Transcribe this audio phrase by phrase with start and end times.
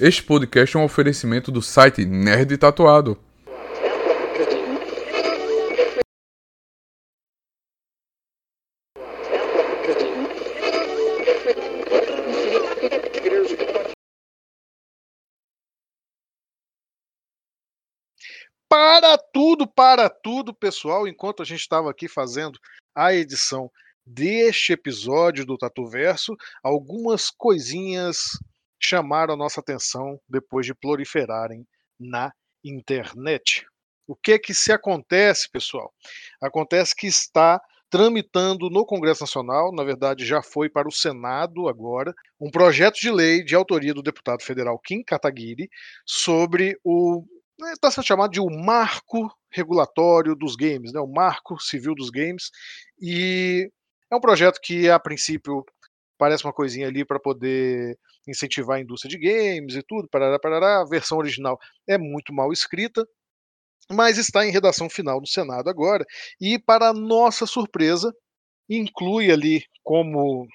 [0.00, 3.16] Este podcast é um oferecimento do site Nerd Tatuado.
[18.68, 22.58] Para tudo, para tudo, pessoal, enquanto a gente estava aqui fazendo
[22.92, 23.70] a edição
[24.04, 26.34] deste episódio do Tatu Verso,
[26.64, 28.36] algumas coisinhas
[28.84, 31.66] chamaram a nossa atenção depois de proliferarem
[31.98, 33.66] na internet.
[34.06, 35.92] O que que se acontece, pessoal?
[36.42, 42.12] Acontece que está tramitando no Congresso Nacional, na verdade já foi para o Senado agora,
[42.40, 45.68] um projeto de lei de autoria do deputado federal Kim Kataguiri
[46.04, 47.24] sobre o
[47.72, 52.50] está sendo chamado de o marco regulatório dos games, né, o marco civil dos games,
[53.00, 53.70] e
[54.10, 55.64] é um projeto que a princípio
[56.24, 60.80] parece uma coisinha ali para poder incentivar a indústria de games e tudo, parará, parará.
[60.80, 63.06] A versão original é muito mal escrita,
[63.90, 66.02] mas está em redação final no Senado agora,
[66.40, 68.10] e para nossa surpresa,
[68.66, 70.48] inclui ali como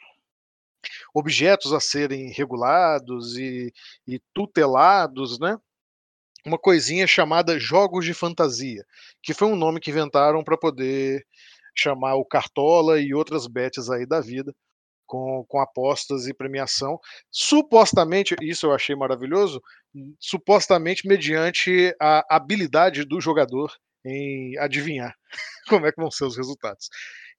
[1.13, 3.71] objetos a serem regulados e,
[4.08, 5.55] e tutelados, né?
[6.43, 8.83] Uma coisinha chamada jogos de fantasia,
[9.21, 11.23] que foi um nome que inventaram para poder
[11.75, 14.52] chamar o Cartola e outras bets aí da vida,
[15.09, 16.99] com, com apostas e premiação,
[17.31, 19.59] supostamente, isso eu achei maravilhoso,
[20.19, 23.73] supostamente mediante a habilidade do jogador
[24.05, 25.13] em adivinhar
[25.67, 26.89] como é que vão ser os resultados.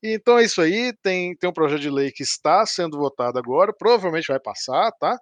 [0.02, 3.72] Então é isso aí, tem, tem um projeto de lei que está sendo votado agora,
[3.72, 5.16] provavelmente vai passar, tá?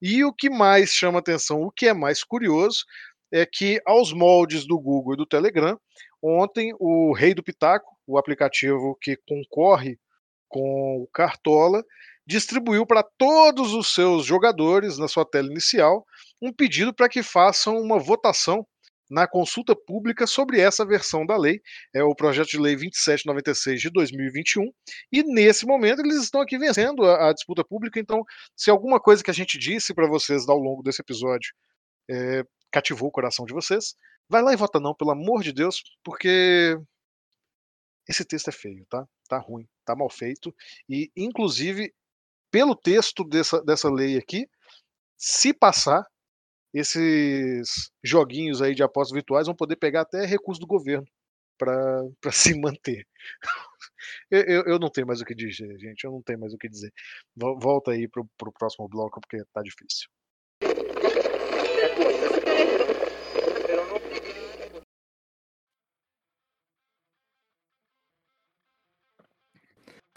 [0.00, 2.84] E o que mais chama atenção, o que é mais curioso,
[3.32, 5.78] é que aos moldes do Google e do Telegram,
[6.22, 9.98] ontem o Rei do Pitaco, o aplicativo que concorre
[10.48, 11.84] com o Cartola,
[12.26, 16.04] distribuiu para todos os seus jogadores, na sua tela inicial,
[16.42, 18.66] um pedido para que façam uma votação
[19.10, 21.60] na consulta pública sobre essa versão da lei,
[21.94, 24.70] é o projeto de lei 2796 de 2021,
[25.10, 28.22] e nesse momento eles estão aqui vencendo a, a disputa pública, então
[28.54, 31.54] se alguma coisa que a gente disse para vocês ao longo desse episódio
[32.10, 33.94] é, cativou o coração de vocês,
[34.28, 36.76] vai lá e vota não, pelo amor de Deus, porque
[38.08, 39.06] esse texto é feio, tá?
[39.28, 40.54] Tá ruim, tá mal feito.
[40.88, 41.92] E, inclusive,
[42.50, 44.48] pelo texto dessa, dessa lei aqui,
[45.16, 46.06] se passar,
[46.72, 51.06] esses joguinhos aí de apostas virtuais vão poder pegar até recurso do governo
[51.58, 53.06] para se manter.
[54.30, 56.04] eu, eu, eu, não tenho mais o que dizer, gente.
[56.04, 56.92] Eu não tenho mais o que dizer.
[57.36, 60.08] Volta aí pro, pro próximo bloco, porque tá difícil.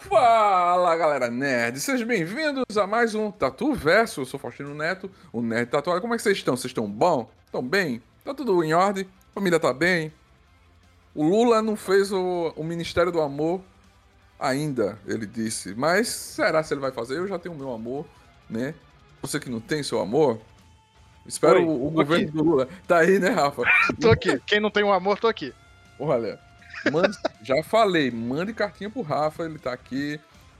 [0.08, 4.22] Fala galera nerd, sejam bem-vindos a mais um Tatu Verso.
[4.22, 6.00] Eu sou Faustino Neto, o Nerd Tatuado.
[6.00, 6.56] Como é que vocês estão?
[6.56, 7.30] Vocês estão bom?
[7.46, 8.02] Estão bem?
[8.24, 9.06] Tá tudo em ordem?
[9.30, 10.12] A família tá bem?
[11.14, 13.60] O Lula não fez o, o Ministério do Amor
[14.40, 15.72] ainda, ele disse.
[15.76, 17.18] Mas será se ele vai fazer?
[17.18, 18.04] Eu já tenho o meu amor,
[18.50, 18.74] né?
[19.22, 20.40] Você que não tem seu amor,
[21.24, 22.36] espero Oi, o, o governo aqui.
[22.36, 22.68] do Lula.
[22.88, 23.62] Tá aí, né, Rafa?
[24.00, 24.40] tô aqui.
[24.46, 25.54] Quem não tem um amor, tô aqui.
[25.96, 26.40] Olha.
[26.90, 30.18] Mande, já falei, mande cartinha pro Rafa, ele tá aqui.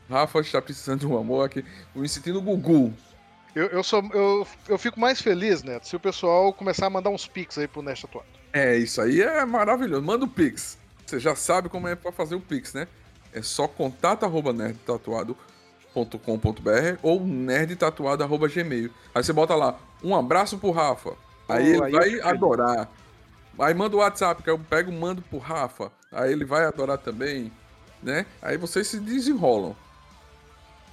[0.09, 1.65] Rafa está precisando de um amor aqui.
[1.95, 2.93] Me sentindo Gugu.
[3.55, 7.11] Eu, eu, sou, eu, eu fico mais feliz, Neto, se o pessoal começar a mandar
[7.11, 8.27] uns pics aí pro Nesta Atuado.
[8.53, 10.03] É, isso aí é maravilhoso.
[10.03, 10.79] Manda o pix.
[11.05, 12.87] Você já sabe como é pra fazer o pix, né?
[13.33, 18.91] É só contato arroba nerdtatuado.com.br ou nerdtatuado.gmail.
[19.15, 21.15] Aí você bota lá, um abraço pro Rafa.
[21.49, 22.91] Aí oh, ele aí vai adorar.
[23.59, 26.99] Aí manda o WhatsApp, que eu pego e mando pro Rafa aí ele vai adorar
[26.99, 27.51] também,
[28.03, 28.27] né?
[28.41, 29.75] Aí vocês se desenrolam.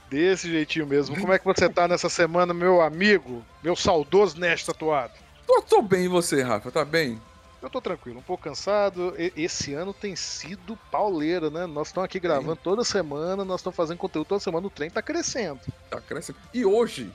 [0.09, 1.19] Desse jeitinho mesmo.
[1.19, 3.43] Como é que você tá nessa semana, meu amigo?
[3.61, 5.13] Meu saudoso Nest tatuado?
[5.45, 6.71] Tô, tô bem, e você, Rafa?
[6.71, 7.21] Tá bem?
[7.61, 9.13] Eu tô tranquilo, um pouco cansado.
[9.35, 11.65] Esse ano tem sido pauleira, né?
[11.65, 12.61] Nós estamos aqui gravando Sim.
[12.63, 15.59] toda semana, nós estamos fazendo conteúdo toda semana, o trem tá crescendo.
[15.89, 16.39] Tá crescendo.
[16.53, 17.11] E hoje,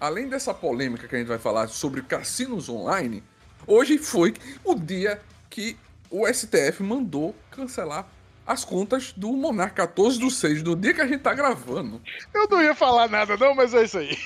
[0.00, 3.22] além dessa polêmica que a gente vai falar sobre cassinos online,
[3.70, 4.34] hoje foi
[4.64, 5.76] o dia que
[6.10, 8.06] o STF mandou cancelar
[8.46, 12.02] as contas do Monarca 14 do 6, do dia que a gente tá gravando.
[12.34, 14.18] Eu não ia falar nada, não, mas é isso aí.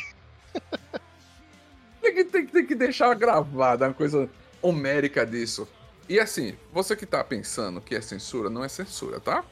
[2.00, 4.30] tem, que, tem, tem que deixar gravada uma coisa
[4.62, 5.68] homérica disso.
[6.08, 9.44] E assim, você que tá pensando que é censura, não é censura, tá?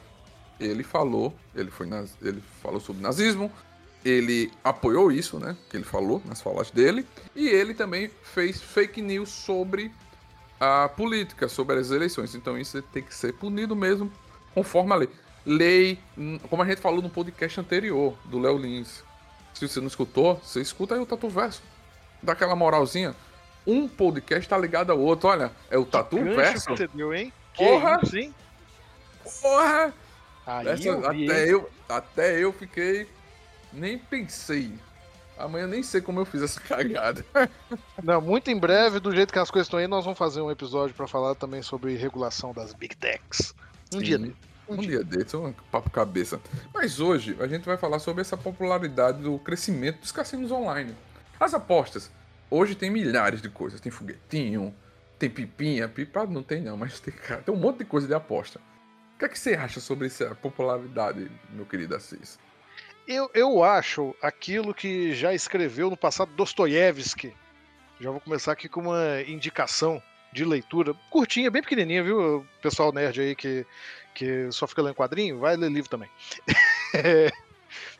[0.58, 3.52] Ele falou, ele foi naz, ele falou sobre nazismo,
[4.04, 5.56] ele apoiou isso, né?
[5.70, 9.92] Que ele falou nas falas dele, e ele também fez fake news sobre
[10.60, 12.34] a política, sobre as eleições.
[12.34, 14.10] Então isso tem que ser punido mesmo
[14.54, 15.08] conforme a lei.
[15.44, 15.98] Lei,
[16.48, 19.02] como a gente falou no podcast anterior do Léo Lins.
[19.54, 21.62] Se você não escutou, você escuta aí o Tatu Verso.
[22.22, 23.14] dar aquela moralzinha.
[23.66, 25.28] Um podcast tá ligado ao outro.
[25.28, 26.66] Olha, é o Tatu Gancho Verso.
[26.70, 27.32] que você deu, hein?
[27.54, 28.00] Que Porra!
[28.02, 28.34] isso, hein?
[29.40, 29.92] Porra!
[30.66, 31.50] Essa- eu vi, até, hein?
[31.50, 33.06] eu, até eu fiquei.
[33.72, 34.72] Nem pensei.
[35.38, 37.24] Amanhã nem sei como eu fiz essa cagada.
[38.02, 40.50] Não, muito em breve, do jeito que as coisas estão aí, nós vamos fazer um
[40.50, 43.54] episódio pra falar também sobre regulação das Big Techs.
[43.94, 44.04] Um Sim.
[44.04, 44.36] dia dele.
[44.68, 46.40] Um dia desse, um papo cabeça.
[46.72, 50.94] Mas hoje a gente vai falar sobre essa popularidade do crescimento dos cassinos online.
[51.38, 52.10] As apostas.
[52.48, 53.80] Hoje tem milhares de coisas.
[53.80, 54.74] Tem foguetinho,
[55.18, 55.88] tem pipinha.
[55.88, 58.60] Pipa não tem não, mas tem, cara, tem um monte de coisa de aposta.
[59.14, 62.38] O que é que você acha sobre essa popularidade, meu querido Assis?
[63.06, 67.34] Eu, eu acho aquilo que já escreveu no passado Dostoiévski.
[68.00, 70.02] Já vou começar aqui com uma indicação
[70.32, 72.46] de leitura, curtinha, bem pequenininha, viu?
[72.62, 73.66] Pessoal nerd aí que,
[74.14, 76.08] que só fica lendo quadrinho, vai ler livro também.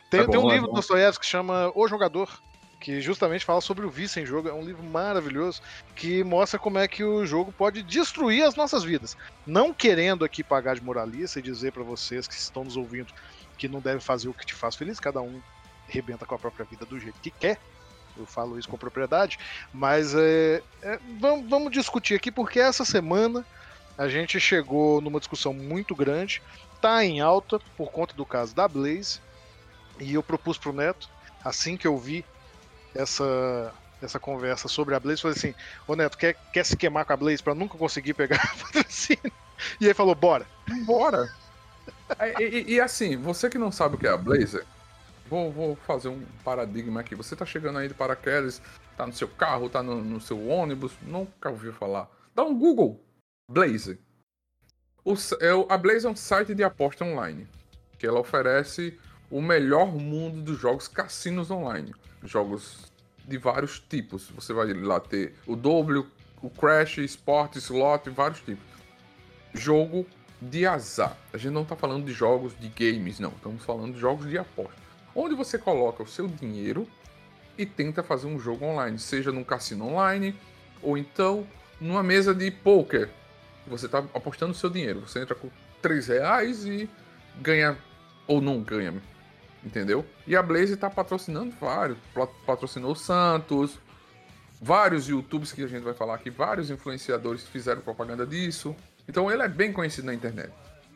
[0.09, 2.41] tem, É bom, tem um é livro do Dostoiévski que chama O Jogador,
[2.79, 4.49] que justamente fala sobre o vício em jogo.
[4.49, 5.61] É um livro maravilhoso
[5.95, 9.15] que mostra como é que o jogo pode destruir as nossas vidas.
[9.45, 13.13] Não querendo aqui pagar de moralista e dizer pra vocês que estão nos ouvindo
[13.57, 15.41] que não deve fazer o que te faz feliz, cada um
[15.87, 17.59] rebenta com a própria vida do jeito que quer.
[18.15, 19.39] Eu falo isso com propriedade,
[19.73, 23.45] mas é, é, vamos, vamos discutir aqui porque essa semana
[23.97, 26.41] a gente chegou numa discussão muito grande,
[26.79, 29.19] tá em alta por conta do caso da Blaze,
[29.99, 31.09] e eu propus pro Neto,
[31.43, 32.25] assim que eu vi
[32.95, 35.55] essa essa conversa sobre a Blaze, falei assim:
[35.87, 39.21] "Ô Neto, quer, quer se queimar com a Blaze pra nunca conseguir pegar patrocínio?"
[39.79, 40.45] E ele falou: "Bora".
[40.85, 41.29] Bora!
[42.39, 44.65] E, e- e assim, você que não sabe o que é a Blazer,
[45.29, 47.15] vou, vou fazer um paradigma aqui.
[47.15, 48.61] Você tá chegando aí de paraquedas,
[48.97, 52.09] tá no seu carro, tá no, no seu ônibus, nunca ouviu falar.
[52.35, 52.99] Dá um Google.
[53.49, 53.99] Blazer.
[55.03, 57.47] O, é a Blazer é um site de aposta online.
[57.97, 58.97] Que ela oferece
[59.29, 61.93] o melhor mundo dos jogos cassinos online.
[62.23, 62.91] Jogos
[63.25, 64.29] de vários tipos.
[64.31, 66.05] Você vai lá ter o W,
[66.41, 68.65] o Crash, Sport, Slot, vários tipos.
[69.53, 70.05] Jogo
[70.49, 71.17] de azar.
[71.31, 73.29] A gente não tá falando de jogos de games, não.
[73.29, 74.75] Estamos falando de jogos de aposta.
[75.15, 76.87] Onde você coloca o seu dinheiro
[77.57, 80.35] e tenta fazer um jogo online, seja num cassino online
[80.81, 81.47] ou então
[81.79, 83.09] numa mesa de poker.
[83.67, 85.01] Você tá apostando o seu dinheiro.
[85.01, 85.49] Você entra com
[85.81, 86.89] 3 reais e
[87.41, 87.77] ganha
[88.27, 88.93] ou não ganha.
[89.63, 90.05] Entendeu?
[90.27, 91.97] E a Blaze tá patrocinando vários.
[92.45, 93.79] Patrocinou o Santos.
[94.61, 98.73] Vários YouTubes que a gente vai falar aqui, vários influenciadores fizeram propaganda disso.
[99.07, 100.51] Então ele é bem conhecido na internet.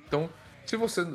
[0.07, 0.30] Então,
[0.65, 1.06] se você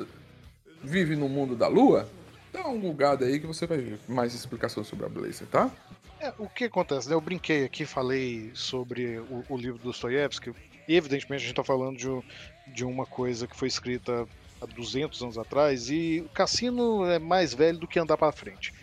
[0.83, 2.07] vive no mundo da lua,
[2.51, 5.71] dá um bugado aí que você vai ver mais explicações sobre a Blazer, tá?
[6.19, 7.15] É, o que acontece, né?
[7.15, 10.53] Eu brinquei aqui, falei sobre o, o livro do Dostoiévski.
[10.87, 14.25] e Evidentemente, a gente está falando de, de uma coisa que foi escrita
[14.61, 18.73] há 200 anos atrás e o cassino é mais velho do que andar para frente.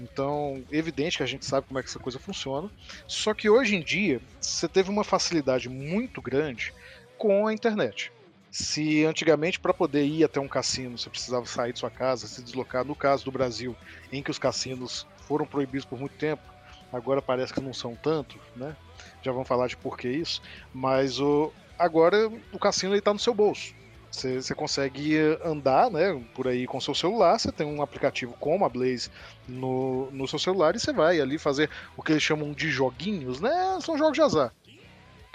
[0.00, 2.70] Então, evidente que a gente sabe como é que essa coisa funciona.
[3.06, 6.72] Só que hoje em dia, você teve uma facilidade muito grande
[7.18, 8.12] com a internet.
[8.50, 12.42] Se antigamente, para poder ir até um cassino, você precisava sair de sua casa, se
[12.42, 13.76] deslocar, no caso do Brasil,
[14.10, 16.42] em que os cassinos foram proibidos por muito tempo,
[16.90, 18.74] agora parece que não são tanto, né?
[19.22, 20.40] Já vamos falar de por que isso,
[20.72, 23.74] mas o, agora o cassino está no seu bolso.
[24.10, 28.64] Você você consegue andar né, por aí com seu celular, você tem um aplicativo como
[28.64, 29.10] a Blaze
[29.46, 33.38] no, no seu celular e você vai ali fazer o que eles chamam de joguinhos,
[33.38, 33.78] né?
[33.82, 34.52] São jogos de azar.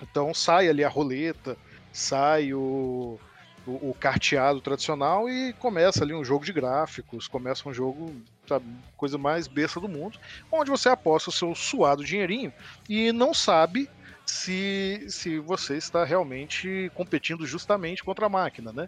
[0.01, 1.55] Então sai ali a roleta,
[1.93, 3.19] sai o,
[3.65, 8.13] o, o carteado tradicional e começa ali um jogo de gráficos, começa um jogo,
[8.49, 8.65] sabe,
[8.97, 10.17] coisa mais besta do mundo,
[10.51, 12.53] onde você aposta o seu suado dinheirinho
[12.89, 13.87] e não sabe
[14.25, 18.87] se, se você está realmente competindo justamente contra a máquina, né?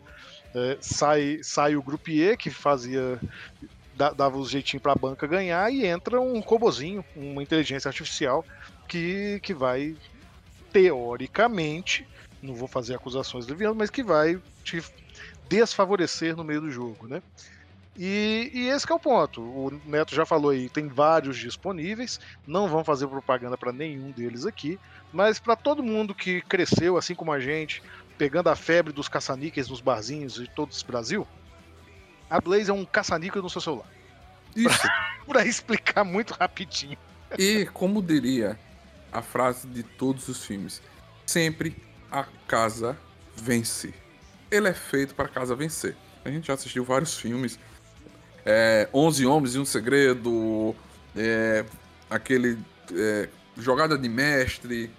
[0.56, 3.20] É, sai, sai o Groupier, que fazia.
[3.94, 8.46] da- dava os jeitinhos para a banca ganhar, e entra um robozinho, uma inteligência artificial,
[8.90, 9.96] que, que vai,
[10.72, 12.06] teoricamente,
[12.46, 14.84] não vou fazer acusações levianas, mas que vai te
[15.50, 17.22] desfavorecer no meio do jogo, né?
[17.98, 19.42] E, e esse que é o ponto.
[19.42, 22.20] O Neto já falou aí, tem vários disponíveis.
[22.46, 24.78] Não vamos fazer propaganda para nenhum deles aqui,
[25.14, 27.82] mas para todo mundo que cresceu assim como a gente,
[28.18, 31.26] pegando a febre dos caça-níqueis nos barzinhos de todo esse Brasil,
[32.30, 33.90] a Blaze é um caça-níquel no seu celular.
[34.56, 34.88] Isso.
[35.26, 36.98] Para explicar muito rapidinho.
[37.38, 38.60] E como diria
[39.12, 40.82] a frase de todos os filmes,
[41.26, 41.76] sempre
[42.16, 42.98] a casa
[43.36, 43.94] vence.
[44.50, 45.98] Ele é feito para a casa vencer.
[46.24, 47.60] A gente já assistiu vários filmes.
[48.46, 50.74] É, 11 Homens e um Segredo,
[51.14, 51.66] é,
[52.10, 52.58] aquele
[52.94, 54.90] é, Jogada de Mestre.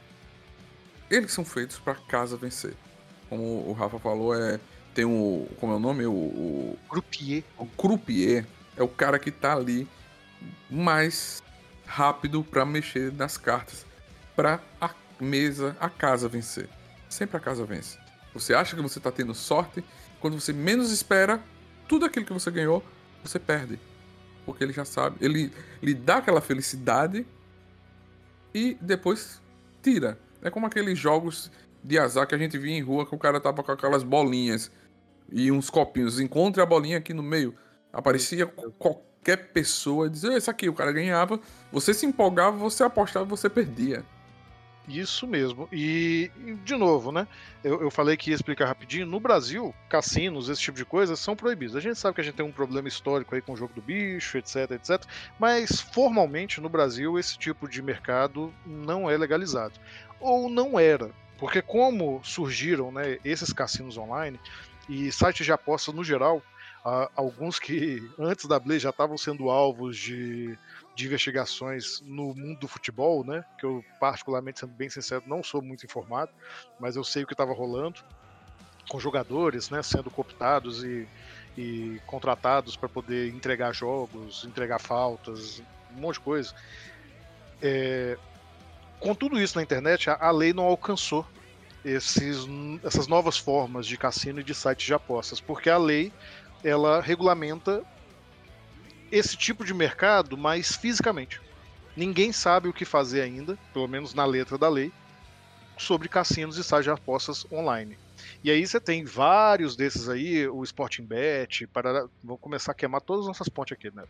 [1.10, 2.74] Eles são feitos para casa vencer.
[3.30, 4.60] Como o Rafa falou, é,
[4.94, 5.48] tem o.
[5.58, 6.04] Como é o nome?
[6.04, 7.44] O, o, Groupier.
[7.56, 8.44] o croupier
[8.76, 9.88] é o cara que tá ali
[10.68, 11.42] mais
[11.86, 13.86] rápido para mexer nas cartas,
[14.34, 16.68] para a mesa, a casa vencer.
[17.08, 17.98] Sempre a casa vence.
[18.34, 19.82] Você acha que você tá tendo sorte,
[20.20, 21.42] quando você menos espera,
[21.88, 22.84] tudo aquilo que você ganhou,
[23.22, 23.78] você perde.
[24.44, 27.26] Porque ele já sabe, ele lhe dá aquela felicidade
[28.54, 29.40] e depois
[29.82, 30.18] tira.
[30.42, 31.50] É como aqueles jogos
[31.82, 34.70] de azar que a gente via em rua que o cara tava com aquelas bolinhas
[35.30, 36.20] e uns copinhos.
[36.20, 37.54] Encontre a bolinha aqui no meio.
[37.92, 38.46] Aparecia
[38.78, 41.40] qualquer pessoa dizia, isso aqui, o cara ganhava.
[41.72, 44.04] Você se empolgava, você apostava, você perdia.
[44.88, 45.68] Isso mesmo.
[45.72, 46.30] E,
[46.64, 47.26] de novo, né?
[47.64, 49.04] Eu, eu, falei que ia explicar rapidinho.
[49.04, 51.74] No Brasil, cassinos, esse tipo de coisa, são proibidos.
[51.74, 53.82] A gente sabe que a gente tem um problema histórico aí com o jogo do
[53.82, 55.02] bicho, etc, etc.
[55.38, 59.74] Mas, formalmente, no Brasil, esse tipo de mercado não é legalizado.
[60.20, 61.10] Ou não era.
[61.36, 64.38] Porque como surgiram né, esses cassinos online
[64.88, 66.40] e sites de apostas no geral,
[67.14, 70.56] alguns que antes da Blaze já estavam sendo alvos de
[70.96, 73.44] de investigações no mundo do futebol, né?
[73.58, 76.32] Que eu, particularmente, sendo bem sincero, não sou muito informado,
[76.80, 78.00] mas eu sei o que estava rolando
[78.88, 79.82] com jogadores, né?
[79.82, 81.06] Sendo cooptados e,
[81.56, 85.62] e contratados para poder entregar jogos, entregar faltas,
[85.94, 86.54] um monte de coisa.
[87.60, 88.16] É,
[88.98, 91.26] com tudo isso na internet, a, a lei não alcançou
[91.84, 92.46] esses,
[92.82, 96.10] essas novas formas de cassino e de sites de apostas, porque a lei
[96.64, 97.84] ela regulamenta
[99.10, 101.40] esse tipo de mercado mais fisicamente.
[101.96, 104.92] Ninguém sabe o que fazer ainda, pelo menos na letra da lei,
[105.78, 107.98] sobre cassinos e sites de apostas online.
[108.42, 112.06] E aí você tem vários desses aí, o Sporting Bet, para
[112.40, 114.04] começar a queimar todas as nossas pontes aqui, né?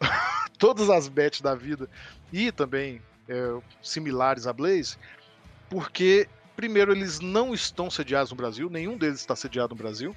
[0.58, 1.88] todas as bets da vida
[2.32, 4.96] e também é, similares a Blaze,
[5.68, 10.16] porque primeiro eles não estão sediados no Brasil, nenhum deles está sediado no Brasil,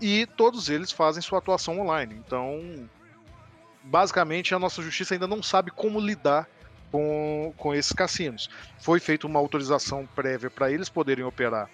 [0.00, 2.14] e todos eles fazem sua atuação online.
[2.14, 2.88] Então
[3.84, 6.48] basicamente a nossa justiça ainda não sabe como lidar
[6.90, 8.48] com, com esses cassinos.
[8.78, 11.68] Foi feita uma autorização prévia para eles poderem operar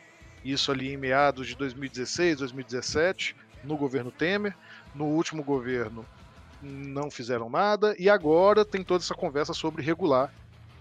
[0.44, 4.56] isso ali em meados de 2016, 2017, no governo Temer.
[4.94, 6.04] No último governo
[6.62, 10.32] não fizeram nada e agora tem toda essa conversa sobre regular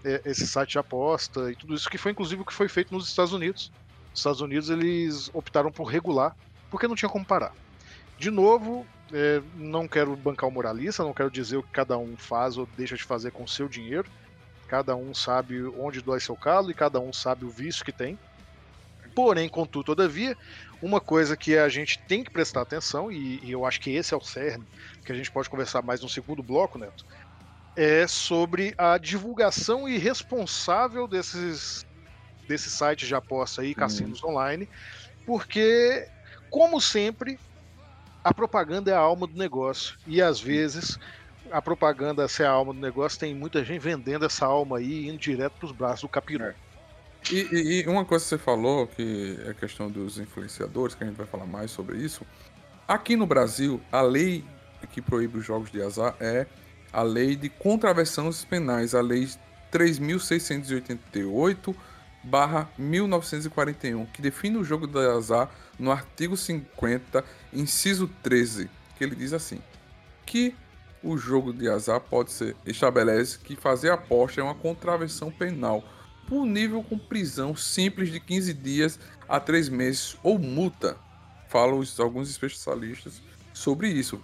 [0.04, 2.92] é, esse site de aposta e tudo isso que foi inclusive o que foi feito
[2.92, 3.70] nos Estados Unidos.
[4.10, 6.34] Nos Estados Unidos eles optaram por regular
[6.70, 7.52] porque não tinha como parar.
[8.18, 12.16] De novo, é, não quero bancar o moralista, não quero dizer o que cada um
[12.16, 14.08] faz ou deixa de fazer com o seu dinheiro.
[14.68, 18.18] Cada um sabe onde dói seu calo e cada um sabe o vício que tem.
[19.14, 20.36] Porém, contudo, todavia,
[20.80, 24.14] uma coisa que a gente tem que prestar atenção, e, e eu acho que esse
[24.14, 24.64] é o cerne,
[25.04, 27.04] que a gente pode conversar mais no segundo bloco, Neto,
[27.76, 31.84] é sobre a divulgação irresponsável desses,
[32.46, 34.28] desses sites de aposta e cassinos hum.
[34.28, 34.68] online,
[35.26, 36.06] porque,
[36.48, 37.38] como sempre,
[38.22, 39.96] a propaganda é a alma do negócio.
[40.06, 40.98] E às vezes
[41.50, 45.18] a propaganda ser a alma do negócio tem muita gente vendendo essa alma aí indo
[45.18, 46.44] direto para os braços do capiru.
[46.44, 46.54] É.
[47.30, 51.04] E, e, e, uma coisa que você falou, que é a questão dos influenciadores, que
[51.04, 52.24] a gente vai falar mais sobre isso.
[52.88, 54.44] Aqui no Brasil, a lei
[54.92, 56.46] que proíbe os jogos de azar é
[56.92, 59.28] a lei de contravenções penais, a lei
[59.70, 61.76] 3688
[62.24, 65.48] barra 1941, que define o jogo de azar
[65.80, 69.60] no artigo 50, inciso 13, que ele diz assim:
[70.26, 70.54] que
[71.02, 75.82] o jogo de azar pode ser estabelece que fazer aposta é uma contravenção penal,
[76.28, 80.96] punível com prisão simples de 15 dias a 3 meses ou multa.
[81.48, 83.20] Falam alguns especialistas
[83.52, 84.22] sobre isso.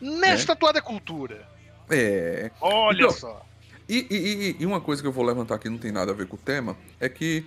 [0.00, 0.80] Nesta né?
[0.80, 1.46] cultura.
[1.88, 2.50] É.
[2.60, 3.46] Olha então, só.
[3.88, 6.26] E, e, e, uma coisa que eu vou levantar aqui não tem nada a ver
[6.26, 7.46] com o tema é que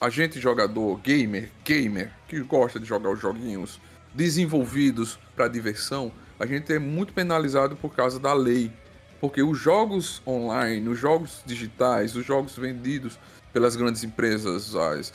[0.00, 3.78] a gente jogador gamer, gamer, que gosta de jogar os joguinhos
[4.14, 8.72] desenvolvidos para diversão, a gente é muito penalizado por causa da lei.
[9.20, 13.18] Porque os jogos online, os jogos digitais, os jogos vendidos
[13.52, 15.12] pelas grandes empresas, as,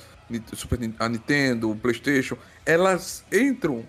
[0.99, 3.83] a Nintendo, o PlayStation, elas entram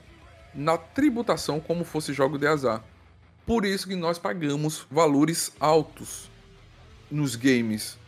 [0.55, 2.83] na tributação como fosse jogo de azar.
[3.45, 6.31] Por isso que nós pagamos valores altos
[7.11, 7.99] nos games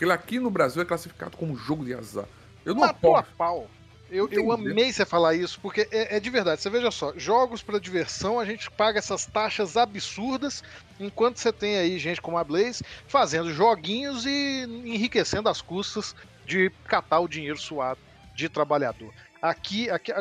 [0.00, 2.24] porque aqui no Brasil é classificado como jogo de azar.
[2.64, 3.68] Eu não Matou a pau.
[4.10, 6.62] Eu, eu amei você falar isso, porque é, é, de verdade.
[6.62, 10.64] Você veja só, jogos para diversão, a gente paga essas taxas absurdas,
[10.98, 16.16] enquanto você tem aí gente como a Blaze fazendo joguinhos e enriquecendo as custas
[16.46, 18.00] de catar o dinheiro suado
[18.34, 19.12] de trabalhador.
[19.40, 20.12] Aqui, aqui,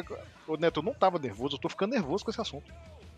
[0.46, 2.70] o Neto, eu não tava nervoso, eu tô ficando nervoso com esse assunto.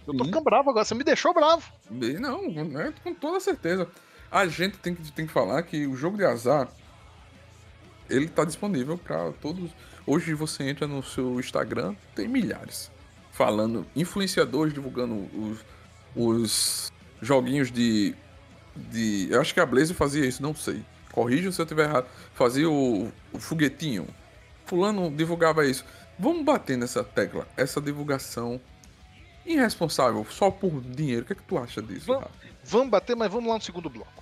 [0.07, 1.71] Eu tô ficando bravo agora, você me deixou bravo.
[1.89, 3.89] Não, né, com toda certeza.
[4.31, 6.67] A gente tem que, tem que falar que o jogo de azar
[8.09, 9.71] ele tá disponível para todos.
[10.05, 12.91] Hoje você entra no seu Instagram, tem milhares
[13.31, 15.65] falando, influenciadores divulgando os,
[16.15, 18.15] os joguinhos de
[18.75, 19.27] de.
[19.29, 20.83] Eu acho que a Blaze fazia isso, não sei.
[21.11, 22.07] Corrija se eu tiver errado.
[22.33, 24.07] Fazia o, o foguetinho.
[24.65, 25.85] Fulano divulgava isso.
[26.17, 27.47] Vamos bater nessa tecla.
[27.57, 28.61] Essa divulgação
[29.45, 31.23] irresponsável, só por dinheiro.
[31.23, 32.05] O que é que tu acha disso?
[32.05, 32.29] Vamos,
[32.63, 34.20] vamos bater, mas vamos lá no segundo bloco.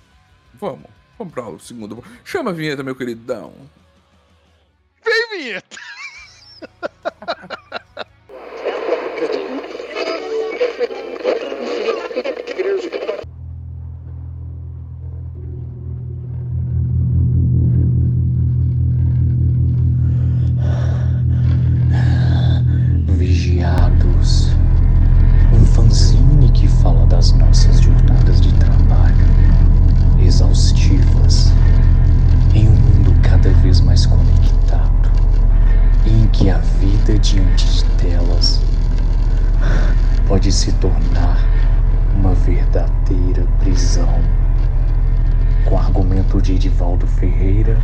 [0.60, 0.90] Vamos.
[1.18, 2.04] Vamos pra o segundo.
[2.22, 3.52] Chama a vinheta, meu queridão.
[5.02, 5.78] Vem, vinheta!
[37.30, 38.60] diante delas
[40.26, 41.38] pode se tornar
[42.16, 44.20] uma verdadeira prisão.
[45.64, 47.78] Com argumento de Edivaldo Ferreira,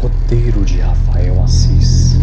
[0.00, 2.16] roteiro de Rafael Assis.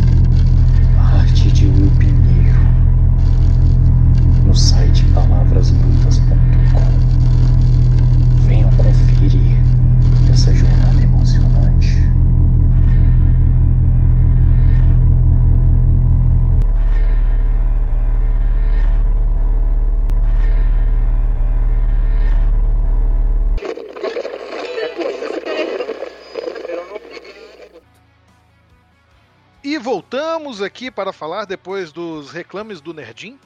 [30.62, 33.40] Aqui para falar depois dos reclames do Nerdim.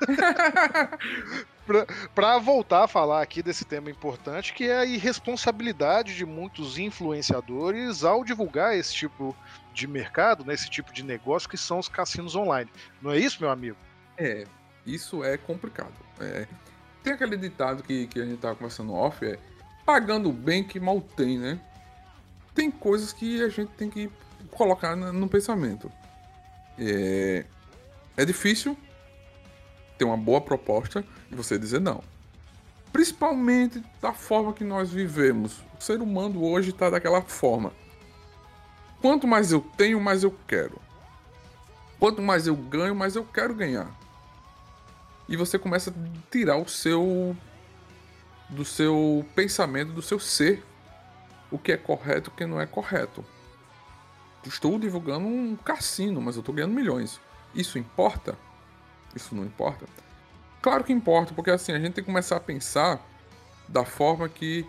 [2.14, 8.02] para voltar a falar aqui desse tema importante, que é a irresponsabilidade de muitos influenciadores
[8.02, 9.36] ao divulgar esse tipo
[9.72, 12.70] de mercado, né, esse tipo de negócio que são os cassinos online.
[13.00, 13.76] Não é isso, meu amigo?
[14.18, 14.46] É,
[14.84, 15.94] isso é complicado.
[16.18, 16.46] É,
[17.02, 19.38] tem aquele ditado que, que a gente tava conversando off, é
[19.86, 21.60] pagando bem que mal tem, né?
[22.54, 24.10] Tem coisas que a gente tem que
[24.50, 25.90] colocar no pensamento.
[26.80, 27.44] É,
[28.16, 28.76] é difícil
[29.98, 32.02] ter uma boa proposta e você dizer não.
[32.90, 35.58] Principalmente da forma que nós vivemos.
[35.78, 37.72] O ser humano hoje está daquela forma.
[39.02, 40.80] Quanto mais eu tenho, mais eu quero.
[41.98, 43.90] Quanto mais eu ganho, mais eu quero ganhar.
[45.28, 47.36] E você começa a tirar o seu
[48.48, 50.64] do seu pensamento, do seu ser,
[51.52, 53.24] o que é correto, o que não é correto
[54.44, 57.20] estou divulgando um cassino, mas eu estou ganhando milhões.
[57.54, 58.38] Isso importa?
[59.14, 59.86] Isso não importa?
[60.62, 63.00] Claro que importa, porque assim, a gente tem que começar a pensar
[63.68, 64.66] da forma que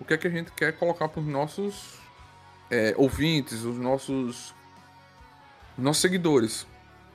[0.00, 1.98] o que é que a gente quer colocar para os nossos
[2.70, 4.54] é, ouvintes, os nossos,
[5.76, 6.66] nossos seguidores.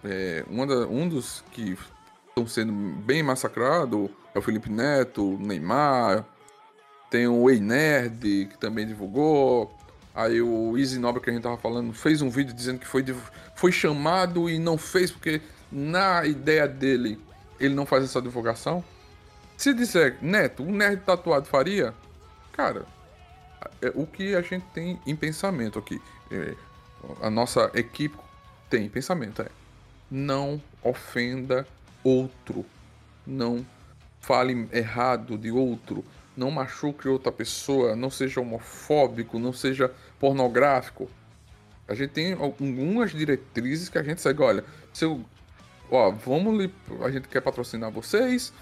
[0.04, 1.78] É, da, um dos que
[2.28, 6.26] estão sendo bem massacrados é o Felipe Neto, o Neymar,
[7.10, 9.72] tem o Ei Nerd, que também divulgou,
[10.14, 13.04] Aí o Easy Nobre que a gente tava falando fez um vídeo dizendo que foi,
[13.56, 17.20] foi chamado e não fez porque na ideia dele
[17.60, 18.84] ele não faz essa divulgação.
[19.58, 21.94] Se disser, Neto, um nerd tatuado faria?
[22.52, 22.86] Cara,
[23.82, 26.02] é o que a gente tem em pensamento aqui.
[26.32, 26.54] É,
[27.22, 28.18] a nossa equipe
[28.70, 29.48] tem em pensamento é
[30.10, 31.68] não ofenda
[32.04, 32.66] outro.
[33.26, 33.66] Não
[34.22, 41.10] fale errado de outro não machuque outra pessoa, não seja homofóbico, não seja pornográfico.
[41.88, 44.42] A gente tem algumas diretrizes que a gente segue.
[44.42, 45.24] Olha, se eu,
[45.92, 48.54] ó, vamos li, a gente quer patrocinar vocês,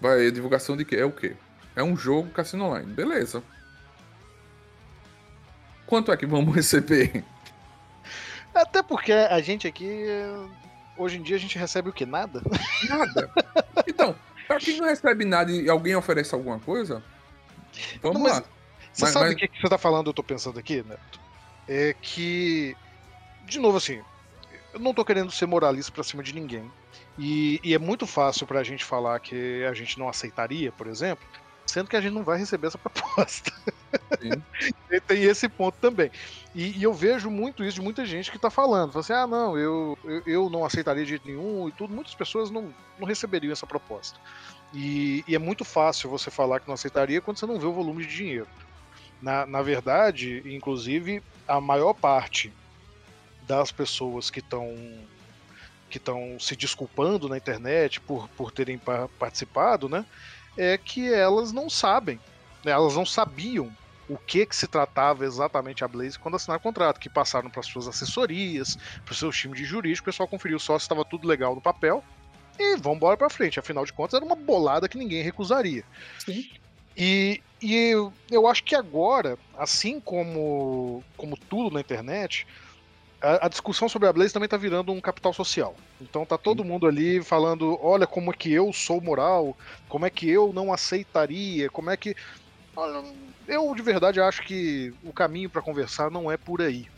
[0.00, 1.36] vai divulgação de que é o quê?
[1.76, 3.42] É um jogo cassino online, beleza?
[5.86, 7.24] Quanto é que vamos receber?
[8.54, 10.04] Até porque a gente aqui
[10.96, 12.42] hoje em dia a gente recebe o que nada?
[12.88, 13.30] Nada.
[13.86, 14.14] Então,
[14.46, 17.02] para quem não recebe nada e alguém oferece alguma coisa,
[18.00, 18.44] vamos não, lá.
[18.92, 19.36] Você mas, sabe o mas...
[19.36, 21.20] que, que você tá falando, eu tô pensando aqui, Neto?
[21.68, 22.76] É que,
[23.46, 24.02] de novo assim,
[24.72, 26.70] eu não tô querendo ser moralista pra cima de ninguém.
[27.18, 31.26] E, e é muito fácil pra gente falar que a gente não aceitaria, por exemplo,
[31.66, 33.52] sendo que a gente não vai receber essa proposta.
[35.06, 36.10] Tem esse ponto também.
[36.54, 38.92] E, e, eu vejo muito isso de muita gente que está falando.
[38.92, 41.94] Fala assim, ah, não, eu, eu, eu, não aceitaria de jeito nenhum e tudo.
[41.94, 44.18] Muitas pessoas não, não receberiam essa proposta.
[44.72, 47.72] E, e, é muito fácil você falar que não aceitaria quando você não vê o
[47.72, 48.48] volume de dinheiro.
[49.20, 52.52] Na, na verdade, inclusive, a maior parte
[53.46, 54.74] das pessoas que estão
[55.88, 58.80] que estão se desculpando na internet por, por terem
[59.18, 60.06] participado, né?
[60.56, 62.18] É que elas não sabem,
[62.64, 62.72] né?
[62.72, 63.70] elas não sabiam
[64.08, 67.62] o que que se tratava exatamente a Blaze quando assinaram o contrato, que passaram para
[67.62, 71.26] suas assessorias, para os seus times de jurídico, o pessoal conferiu só se estava tudo
[71.26, 72.04] legal no papel
[72.58, 73.58] e vamos embora para frente.
[73.58, 75.84] Afinal de contas, era uma bolada que ninguém recusaria.
[76.18, 76.48] Sim.
[76.96, 77.94] E, e
[78.30, 82.46] eu acho que agora, assim como, como tudo na internet,
[83.22, 85.74] a, a discussão sobre a Blaze também está virando um capital social.
[86.00, 89.56] Então tá todo mundo ali falando, olha como é que eu sou moral,
[89.88, 92.16] como é que eu não aceitaria, como é que.
[93.46, 96.88] Eu de verdade acho que o caminho para conversar não é por aí.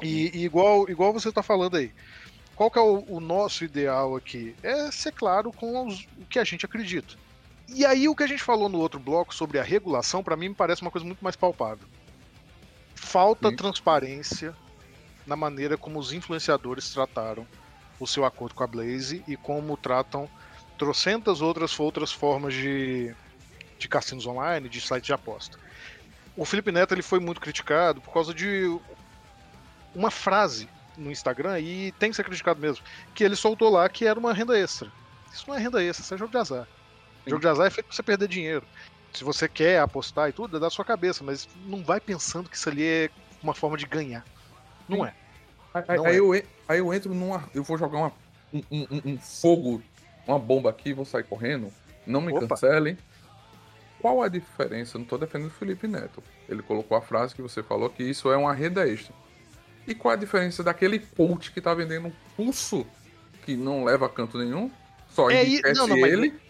[0.00, 1.92] E, e, igual, igual você está falando aí,
[2.56, 4.54] qual que é o, o, nosso ideal aqui?
[4.62, 7.14] É ser claro com os, o que a gente acredita.
[7.68, 10.48] E aí o que a gente falou no outro bloco sobre a regulação, para mim
[10.48, 11.86] me parece uma coisa muito mais palpável.
[12.94, 13.56] Falta Sim.
[13.56, 14.54] transparência
[15.26, 17.46] na maneira como os influenciadores trataram
[17.98, 20.28] o seu acordo com a Blaze e como tratam
[20.76, 23.14] trocentas outras outras formas de,
[23.78, 25.58] de cassinos online, de sites de aposta.
[26.36, 28.64] O Felipe Neto ele foi muito criticado por causa de
[29.94, 34.06] uma frase no Instagram e tem que ser criticado mesmo, que ele soltou lá que
[34.06, 34.90] era uma renda extra.
[35.32, 36.66] Isso não é renda extra, isso é jogo de azar.
[37.24, 37.30] Sim.
[37.30, 38.66] Jogo de azar é feito pra você perder dinheiro.
[39.12, 42.56] Se você quer apostar e tudo, é da sua cabeça, mas não vai pensando que
[42.56, 43.10] isso ali é
[43.42, 44.24] uma forma de ganhar.
[44.88, 45.14] Não é.
[45.74, 46.20] Aí, não aí é.
[46.20, 46.32] Eu,
[46.68, 47.48] aí eu entro numa.
[47.54, 48.12] Eu vou jogar uma,
[48.52, 49.82] um, um, um fogo,
[50.26, 51.72] uma bomba aqui, vou sair correndo.
[52.06, 52.48] Não me Opa.
[52.48, 52.98] cancelem.
[54.00, 54.98] Qual a diferença?
[54.98, 56.22] Não tô defendendo o Felipe Neto.
[56.48, 59.14] Ele colocou a frase que você falou que isso é uma renda extra.
[59.86, 62.86] E qual a diferença daquele coach que tá vendendo um curso
[63.44, 64.70] que não leva a canto nenhum?
[65.08, 66.30] Só é, não, não, ele.
[66.30, 66.40] Mas,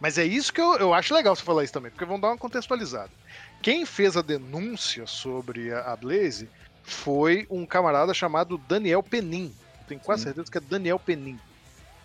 [0.00, 2.28] mas é isso que eu, eu acho legal você falar isso também, porque vão dar
[2.28, 3.10] uma contextualizada.
[3.62, 6.48] Quem fez a denúncia sobre a, a Blaze
[6.84, 9.52] foi um camarada chamado Daniel Penin.
[9.88, 10.28] Tenho quase Sim.
[10.28, 11.38] certeza que é Daniel Penin.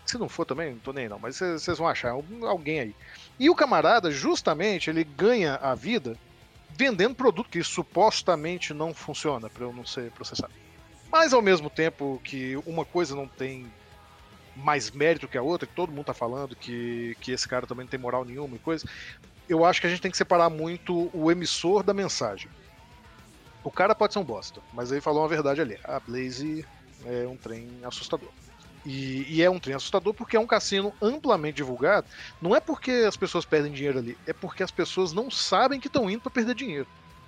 [0.06, 2.96] Se não for também, não tô nem não, mas vocês vão achar alguém aí.
[3.40, 6.18] E o camarada, justamente, ele ganha a vida
[6.72, 10.54] vendendo produto que supostamente não funciona, para eu não ser processado.
[11.12, 13.72] Mas ao mesmo tempo que uma coisa não tem
[14.56, 17.84] mais mérito que a outra, que todo mundo tá falando que, que esse cara também
[17.86, 18.88] não tem moral nenhuma e coisa,
[19.48, 22.50] eu acho que a gente tem que separar muito o emissor da mensagem.
[23.64, 25.78] O cara pode ser um bosta, mas ele falou uma verdade ali.
[25.84, 26.66] A Blaze
[27.06, 28.30] é um trem assustador.
[28.86, 32.08] E, e, é um trem assustador porque é um cassino amplamente divulgado.
[32.42, 35.88] Não é porque as pessoas perdem dinheiro ali, é porque as pessoas não sabem que
[35.88, 36.88] estão indo para perder dinheiro.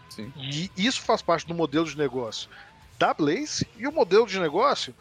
[0.09, 0.31] Sim.
[0.37, 2.49] E isso faz parte do modelo de negócio
[2.97, 4.95] da Blaze e o modelo de negócio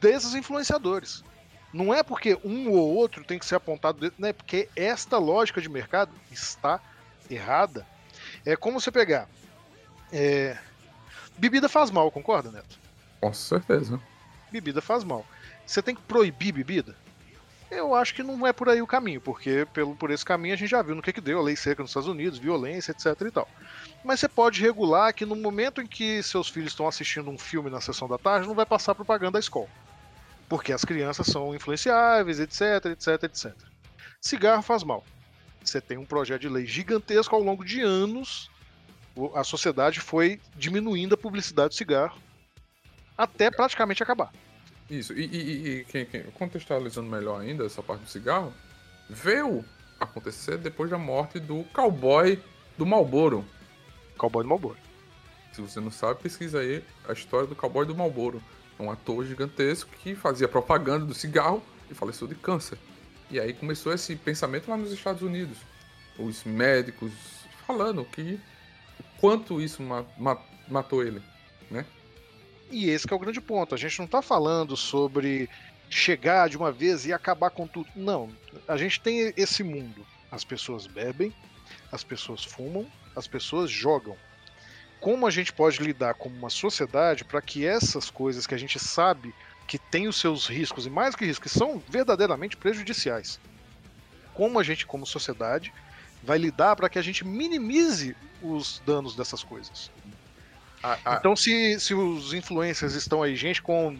[0.00, 1.24] desses influenciadores.
[1.72, 5.60] Não é porque um ou outro tem que ser apontado, não é porque esta lógica
[5.60, 6.80] de mercado está
[7.28, 7.86] errada.
[8.44, 9.28] É como você pegar
[10.12, 10.56] é...
[11.36, 12.78] Bebida faz mal, concorda, Neto?
[13.20, 14.00] Com certeza.
[14.50, 15.24] Bebida faz mal.
[15.66, 16.96] Você tem que proibir bebida?
[17.70, 20.56] Eu acho que não é por aí o caminho, porque pelo, por esse caminho a
[20.56, 23.14] gente já viu no que, que deu, a lei seca nos Estados Unidos, violência, etc
[23.20, 23.46] e tal.
[24.02, 27.68] Mas você pode regular que no momento em que seus filhos estão assistindo um filme
[27.68, 29.68] na sessão da tarde, não vai passar propaganda da escola.
[30.48, 33.54] Porque as crianças são influenciáveis, etc, etc, etc.
[34.18, 35.04] Cigarro faz mal.
[35.62, 38.50] Você tem um projeto de lei gigantesco ao longo de anos
[39.34, 42.18] a sociedade foi diminuindo a publicidade do cigarro
[43.16, 44.32] até praticamente acabar.
[44.88, 48.54] Isso, e, e, e quem, quem, contextualizando melhor ainda essa parte do cigarro,
[49.10, 49.64] veio
[50.00, 52.40] acontecer depois da morte do cowboy
[52.76, 53.44] do Malboro.
[54.16, 54.78] Cowboy do Malboro.
[55.52, 58.42] Se você não sabe, pesquisa aí a história do cowboy do Malboro.
[58.78, 62.78] Um ator gigantesco que fazia propaganda do cigarro e faleceu de câncer.
[63.30, 65.58] E aí começou esse pensamento lá nos Estados Unidos.
[66.16, 67.12] Os médicos
[67.66, 68.40] falando que
[69.20, 69.82] quanto isso
[70.66, 71.22] matou ele,
[71.70, 71.84] né?
[72.70, 73.74] E esse é o grande ponto.
[73.74, 75.48] A gente não está falando sobre
[75.90, 77.88] chegar de uma vez e acabar com tudo.
[77.96, 78.30] Não.
[78.66, 80.06] A gente tem esse mundo.
[80.30, 81.32] As pessoas bebem,
[81.90, 84.16] as pessoas fumam, as pessoas jogam.
[85.00, 88.78] Como a gente pode lidar como uma sociedade para que essas coisas que a gente
[88.78, 89.34] sabe
[89.66, 93.38] que tem os seus riscos e mais que riscos, que são verdadeiramente prejudiciais.
[94.34, 95.72] Como a gente, como sociedade,
[96.22, 99.90] vai lidar para que a gente minimize os danos dessas coisas.
[100.82, 101.16] Ah, ah.
[101.18, 103.96] Então, se, se os influencers estão aí, gente com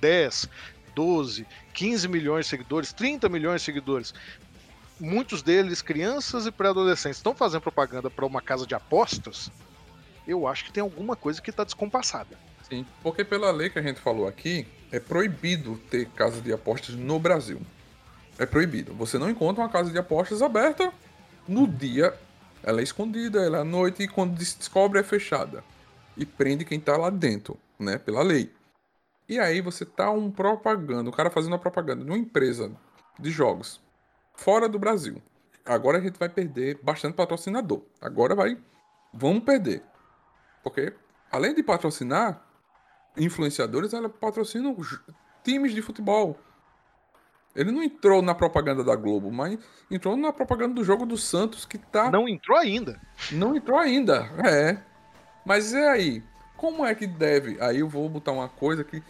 [0.00, 0.48] 10,
[0.94, 4.14] 12, 15 milhões de seguidores, 30 milhões de seguidores,
[5.00, 9.50] muitos deles crianças e pré-adolescentes, estão fazendo propaganda para uma casa de apostas,
[10.26, 12.38] eu acho que tem alguma coisa que está descompassada.
[12.68, 16.94] Sim, porque pela lei que a gente falou aqui, é proibido ter casa de apostas
[16.94, 17.60] no Brasil.
[18.38, 18.94] É proibido.
[18.94, 20.92] Você não encontra uma casa de apostas aberta
[21.46, 22.14] no dia
[22.62, 25.64] ela é escondida, ela é à noite e quando descobre é fechada.
[26.16, 27.98] E prende quem tá lá dentro, né?
[27.98, 28.52] Pela lei.
[29.28, 32.70] E aí você tá um propaganda, o cara fazendo uma propaganda de uma empresa
[33.18, 33.80] de jogos
[34.34, 35.22] fora do Brasil.
[35.64, 37.82] Agora a gente vai perder bastante patrocinador.
[38.00, 38.58] Agora vai.
[39.14, 39.82] Vamos perder.
[40.62, 40.92] Porque,
[41.30, 42.44] além de patrocinar
[43.16, 44.74] influenciadores, ela patrocina
[45.44, 46.38] times de futebol.
[47.54, 49.58] Ele não entrou na propaganda da Globo, mas
[49.90, 52.10] entrou na propaganda do jogo do Santos que tá.
[52.10, 53.00] Não entrou ainda.
[53.30, 54.78] Não entrou ainda, é.
[55.44, 56.22] Mas é aí,
[56.56, 57.58] como é que deve?
[57.60, 59.02] Aí eu vou botar uma coisa que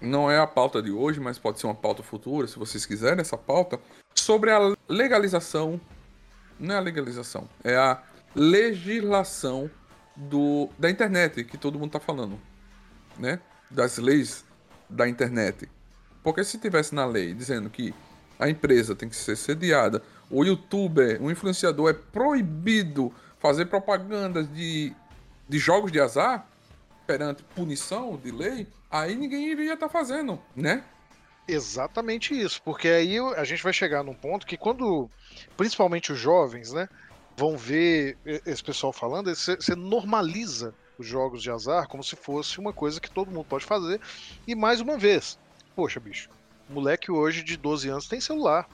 [0.00, 3.20] não é a pauta de hoje, mas pode ser uma pauta futura, se vocês quiserem
[3.20, 3.80] essa pauta,
[4.14, 5.80] sobre a legalização.
[6.58, 8.02] Não é a legalização, é a
[8.34, 9.70] legislação
[10.14, 12.38] do, da internet, que todo mundo tá falando,
[13.16, 13.40] né?
[13.70, 14.44] Das leis
[14.90, 15.68] da internet.
[16.22, 17.94] Porque se tivesse na lei dizendo que
[18.38, 24.92] a empresa tem que ser sediada, o youtuber, o influenciador é proibido fazer propagandas de,
[25.48, 26.46] de jogos de azar
[27.06, 30.84] perante punição de lei, aí ninguém iria estar tá fazendo, né?
[31.46, 35.08] Exatamente isso, porque aí a gente vai chegar num ponto que quando,
[35.56, 36.86] principalmente os jovens, né,
[37.34, 42.72] vão ver esse pessoal falando, você normaliza os jogos de azar como se fosse uma
[42.72, 43.98] coisa que todo mundo pode fazer.
[44.46, 45.38] E mais uma vez,
[45.78, 46.28] poxa, bicho,
[46.68, 48.68] moleque hoje de 12 anos tem celular.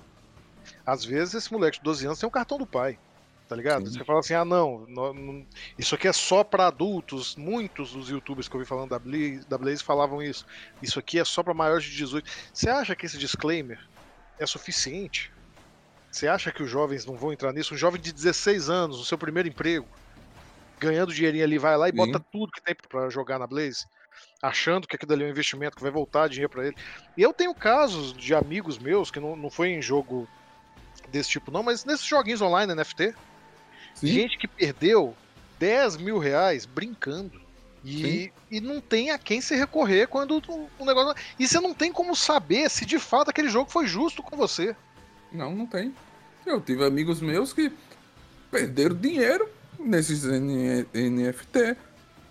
[0.87, 2.99] Às vezes esse moleque de 12 anos tem um cartão do pai.
[3.47, 3.87] Tá ligado?
[3.87, 3.99] Sim.
[3.99, 5.47] Você fala assim, ah não, não, não
[5.79, 7.37] isso aqui é só para adultos.
[7.37, 10.47] Muitos dos youtubers que eu vi falando da Blaze, da Blaze falavam isso.
[10.81, 12.27] Isso aqui é só para maiores de 18.
[12.55, 13.79] Você acha que esse disclaimer
[14.38, 15.31] é suficiente?
[16.11, 17.75] Você acha que os jovens não vão entrar nisso?
[17.75, 19.87] Um jovem de 16 anos, no seu primeiro emprego,
[20.81, 21.99] ganhando dinheirinho ali, vai lá e Sim.
[21.99, 23.85] bota tudo que tem para jogar na Blaze
[24.42, 26.77] achando que aquilo ali é um investimento que vai voltar dinheiro para ele.
[27.16, 30.29] E eu tenho casos de amigos meus, que não, não foi em jogo
[31.11, 33.14] desse tipo não, mas nesses joguinhos online, NFT,
[33.94, 34.07] Sim.
[34.07, 35.14] gente que perdeu
[35.59, 37.42] 10 mil reais brincando.
[37.87, 41.23] E, e não tem a quem se recorrer quando o, o negócio.
[41.38, 44.75] E você não tem como saber se de fato aquele jogo foi justo com você.
[45.31, 45.94] Não, não tem.
[46.47, 47.70] Eu tive amigos meus que
[48.51, 49.47] perderam dinheiro
[49.79, 51.77] nesses NFT,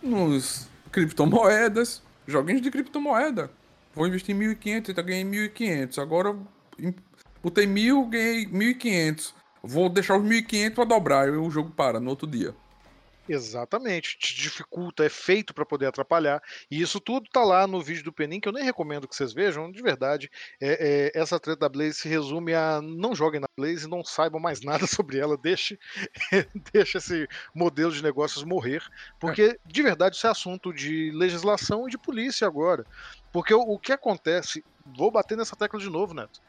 [0.01, 3.51] nos criptomoedas, joguinhos de criptomoeda.
[3.93, 6.01] Vou investir em 1.500, então ganhei 1.500.
[6.01, 6.36] Agora
[7.43, 9.34] botei 1.000, ganhei 1.500.
[9.62, 12.56] Vou deixar os 1.500 para dobrar e o jogo para no outro dia.
[13.27, 16.41] Exatamente, te dificulta, é feito para poder atrapalhar.
[16.69, 19.31] E isso tudo tá lá no vídeo do Penin, que eu nem recomendo que vocês
[19.31, 20.29] vejam, de verdade.
[20.59, 24.41] É, é, essa treta da Blaze se resume a não joguem na Blaze, não saibam
[24.41, 25.79] mais nada sobre ela, deixe,
[26.73, 28.83] deixe esse modelo de negócios morrer,
[29.19, 32.86] porque de verdade isso é assunto de legislação e de polícia agora.
[33.31, 34.65] Porque o, o que acontece,
[34.97, 36.41] vou bater nessa tecla de novo, Neto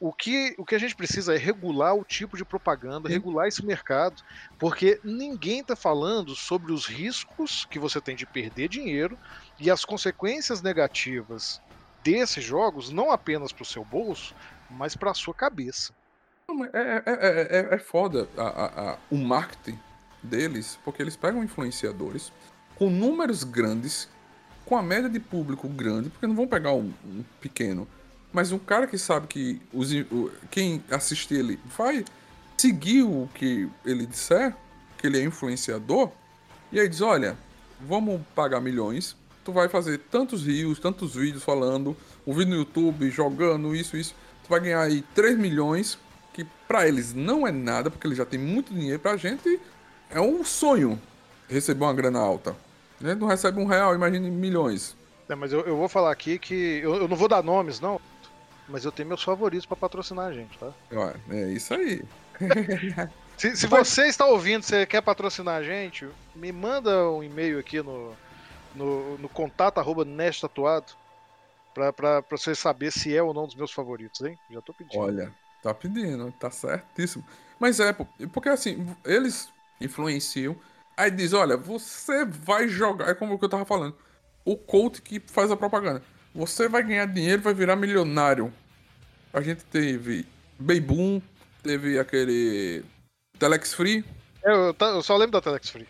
[0.00, 3.64] o que, o que a gente precisa é regular o tipo de propaganda, regular esse
[3.64, 4.22] mercado,
[4.58, 9.18] porque ninguém está falando sobre os riscos que você tem de perder dinheiro
[9.58, 11.60] e as consequências negativas
[12.04, 14.34] desses jogos, não apenas para o seu bolso,
[14.70, 15.92] mas para a sua cabeça.
[16.72, 17.12] É, é,
[17.58, 19.78] é, é, foda a, a, a, o marketing
[20.22, 22.32] deles, porque eles pegam influenciadores
[22.76, 24.08] com números grandes,
[24.64, 27.86] com a média de público grande, porque não vão pegar um, um pequeno
[28.32, 29.90] mas um cara que sabe que os,
[30.50, 32.04] quem assiste ele vai
[32.56, 34.54] seguir o que ele disser,
[34.98, 36.10] que ele é influenciador,
[36.70, 37.36] e aí diz: olha,
[37.80, 43.10] vamos pagar milhões, tu vai fazer tantos rios, tantos vídeos falando, um vídeo no YouTube
[43.10, 45.98] jogando isso, isso, tu vai ganhar aí 3 milhões,
[46.34, 49.60] que para eles não é nada, porque eles já tem muito dinheiro pra gente,
[50.10, 51.00] é um sonho
[51.48, 52.54] receber uma grana alta.
[53.00, 53.14] Né?
[53.14, 54.96] Não recebe um real, imagine milhões.
[55.28, 56.80] É, mas eu, eu, vou falar aqui que.
[56.82, 58.00] Eu, eu, não vou dar nomes, não.
[58.68, 60.72] Mas eu tenho meus favoritos para patrocinar a gente, tá?
[61.30, 62.04] é isso aí.
[63.36, 67.82] se, se você está ouvindo, você quer patrocinar a gente, me manda um e-mail aqui
[67.82, 68.14] no,
[68.74, 70.04] no, no contato arroba
[70.40, 70.92] Tatuado
[71.72, 74.38] pra, pra, pra você saber se é ou não dos meus favoritos, hein?
[74.50, 75.00] Já tô pedindo.
[75.00, 77.24] Olha, tá pedindo, tá certíssimo.
[77.58, 77.92] Mas é,
[78.32, 79.50] porque assim, eles
[79.80, 80.54] influenciam,
[80.94, 83.96] aí diz, olha, você vai jogar, é como o que eu tava falando,
[84.44, 86.02] o coach que faz a propaganda
[86.38, 88.52] você vai ganhar dinheiro, vai virar milionário.
[89.32, 90.24] A gente teve
[90.56, 91.20] Beyboom,
[91.64, 92.84] teve aquele
[93.40, 94.04] Telex Free.
[94.44, 95.88] É, eu, eu só lembro da Telex Free.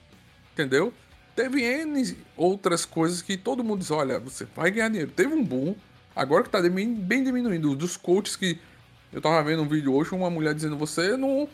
[0.54, 0.90] Entendeu?
[1.36, 5.12] Teve N outras coisas que todo mundo diz, olha, você vai ganhar dinheiro.
[5.14, 5.76] Teve um boom,
[6.16, 7.76] agora que tá bem diminuindo.
[7.76, 8.58] Dos coaches que
[9.12, 11.46] eu tava vendo um vídeo hoje, uma mulher dizendo, você não,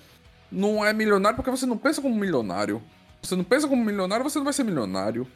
[0.53, 2.81] não é milionário porque você não pensa como milionário.
[3.21, 5.27] Você não pensa como milionário, você não vai ser milionário.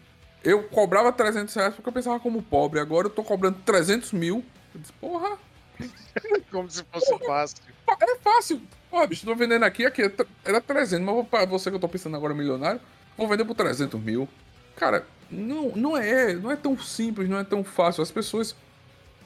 [0.42, 2.80] Eu cobrava 300 reais porque eu pensava como pobre.
[2.80, 4.44] Agora eu tô cobrando 300 mil.
[4.74, 5.38] Eu disse, porra.
[6.50, 7.56] como se fosse porra, fácil.
[8.00, 8.62] É fácil.
[8.90, 10.10] Pô, bicho, tô vendendo aqui, aqui
[10.44, 12.80] era 300, mas pra você que eu tô pensando agora milionário,
[13.16, 14.28] vou vender por 300 mil.
[14.76, 18.02] Cara, não, não é, não é tão simples, não é tão fácil.
[18.02, 18.56] As pessoas,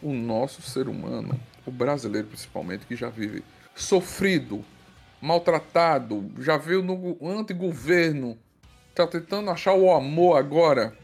[0.02, 3.44] o nosso ser humano, o brasileiro principalmente, que já vive
[3.74, 4.64] sofrido,
[5.20, 8.36] maltratado, já veio no antigoverno,
[8.94, 10.96] tá tentando achar o amor agora.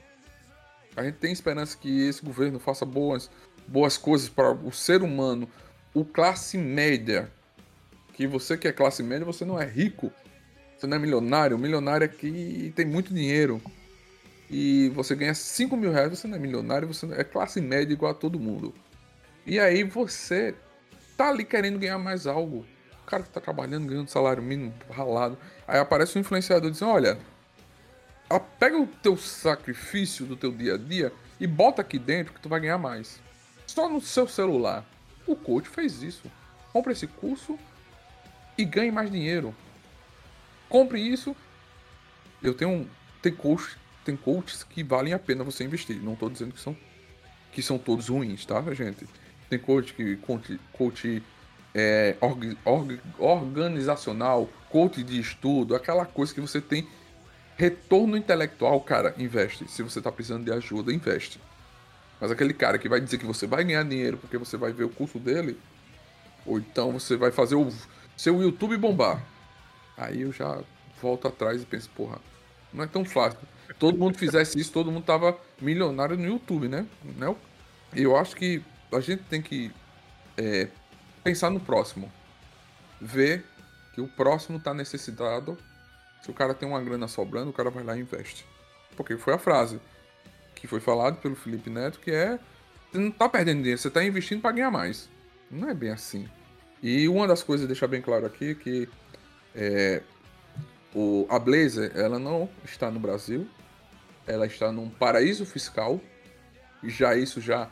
[0.98, 3.30] A gente tem esperança que esse governo faça boas,
[3.68, 5.48] boas coisas para o ser humano.
[5.94, 7.30] o classe média.
[8.14, 10.12] Que você que é classe média, você não é rico.
[10.76, 11.56] Você não é milionário.
[11.56, 13.62] O milionário é que tem muito dinheiro.
[14.50, 18.10] E você ganha 5 mil reais, você não é milionário, você é classe média igual
[18.10, 18.74] a todo mundo.
[19.46, 20.52] E aí você
[21.16, 22.66] tá ali querendo ganhar mais algo.
[23.02, 25.38] O cara que tá trabalhando, ganhando salário mínimo, ralado.
[25.66, 27.18] Aí aparece um influenciador dizendo, olha,
[28.58, 32.48] pega o teu sacrifício do teu dia a dia e bota aqui dentro que tu
[32.48, 33.20] vai ganhar mais.
[33.66, 34.84] Só no seu celular.
[35.26, 36.30] O coach fez isso.
[36.72, 37.58] Compre esse curso
[38.56, 39.54] e ganhe mais dinheiro.
[40.68, 41.34] Compre isso.
[42.42, 42.88] Eu tenho
[43.22, 45.96] tem coach, tem coaches que valem a pena você investir.
[46.02, 46.76] Não estou dizendo que são
[47.52, 49.06] que são todos ruins, tá, gente?
[49.48, 51.22] Tem coach que coach, coach
[51.74, 56.86] é, org, org, organizacional, coach de estudo, aquela coisa que você tem
[57.58, 59.68] retorno intelectual, cara, investe.
[59.68, 61.40] Se você está precisando de ajuda, investe.
[62.20, 64.84] Mas aquele cara que vai dizer que você vai ganhar dinheiro porque você vai ver
[64.84, 65.58] o curso dele,
[66.46, 67.68] ou então você vai fazer o
[68.16, 69.20] seu YouTube bombar.
[69.96, 70.60] Aí eu já
[71.02, 72.20] volto atrás e penso, porra,
[72.72, 73.40] não é tão fácil.
[73.76, 76.86] Todo mundo fizesse isso, todo mundo tava milionário no YouTube, né?
[77.16, 77.34] né?
[77.94, 79.72] Eu acho que a gente tem que
[80.36, 80.68] é,
[81.24, 82.10] pensar no próximo.
[83.00, 83.44] Ver
[83.94, 85.58] que o próximo tá necessitado.
[86.22, 88.46] Se o cara tem uma grana sobrando, o cara vai lá e investe.
[88.96, 89.80] Porque foi a frase
[90.54, 92.38] que foi falado pelo Felipe Neto, que é
[92.90, 95.08] você não tá perdendo dinheiro, você tá investindo para ganhar mais.
[95.50, 96.28] Não é bem assim.
[96.82, 98.88] E uma das coisas, deixar bem claro aqui, que
[99.54, 100.02] é,
[100.94, 103.46] o, a Blazer, ela não está no Brasil,
[104.26, 106.00] ela está num paraíso fiscal,
[106.82, 107.70] e já isso já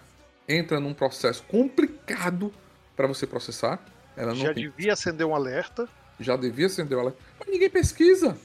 [0.49, 2.53] entra num processo complicado
[2.95, 3.81] para você processar.
[4.17, 4.65] Ela já tem...
[4.71, 5.89] devia acender um alerta.
[6.19, 7.19] Já devia acender alerta.
[7.39, 8.37] Mas ninguém pesquisa.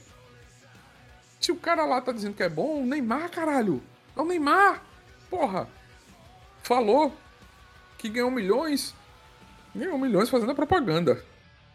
[1.39, 3.81] Se o cara lá tá dizendo que é bom, Neymar, caralho.
[4.15, 4.83] É o Neymar!
[5.29, 5.67] Porra!
[6.61, 7.15] Falou
[7.97, 8.93] que ganhou milhões.
[9.73, 11.23] Ganhou milhões fazendo a propaganda.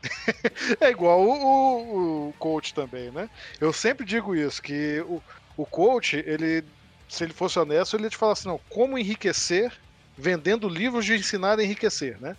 [0.80, 3.28] é igual o, o, o, coach também, né?
[3.60, 5.22] Eu sempre digo isso, que o,
[5.56, 6.64] o coach, ele,
[7.08, 9.72] se ele fosse honesto, ele ia te falar assim, não, como enriquecer
[10.16, 12.36] vendendo livros de ensinar a enriquecer, né?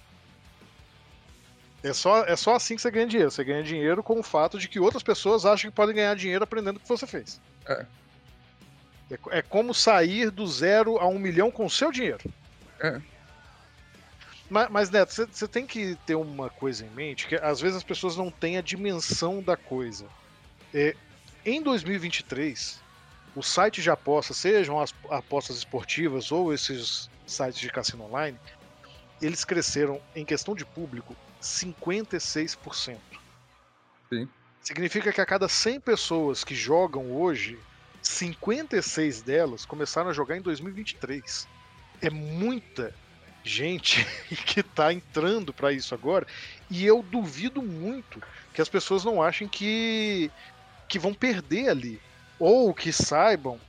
[1.84, 3.32] É só, é só assim que você ganha dinheiro.
[3.32, 6.44] Você ganha dinheiro com o fato de que outras pessoas acham que podem ganhar dinheiro
[6.44, 7.40] aprendendo o que você fez.
[7.68, 7.86] É.
[9.12, 12.24] É, é como sair do zero a um milhão com o seu dinheiro.
[12.80, 13.02] É.
[14.50, 17.84] Mas, mas Neto, você tem que ter uma coisa em mente, que às vezes as
[17.84, 20.06] pessoas não têm a dimensão da coisa.
[20.74, 20.96] É,
[21.46, 22.82] em 2023,
[23.36, 28.40] o site de apostas, sejam as apostas esportivas ou esses sites de cassino online,
[29.22, 32.98] eles cresceram em questão de público 56%.
[34.10, 34.28] Sim.
[34.62, 37.58] Significa que a cada 100 pessoas que jogam hoje,
[38.02, 41.48] 56 delas começaram a jogar em 2023.
[42.02, 42.94] É muita
[43.44, 44.06] gente
[44.46, 46.28] que está entrando para isso agora
[46.70, 48.22] e eu duvido muito
[48.54, 50.30] que as pessoas não achem que
[50.88, 52.02] que vão perder ali
[52.40, 53.60] ou que saibam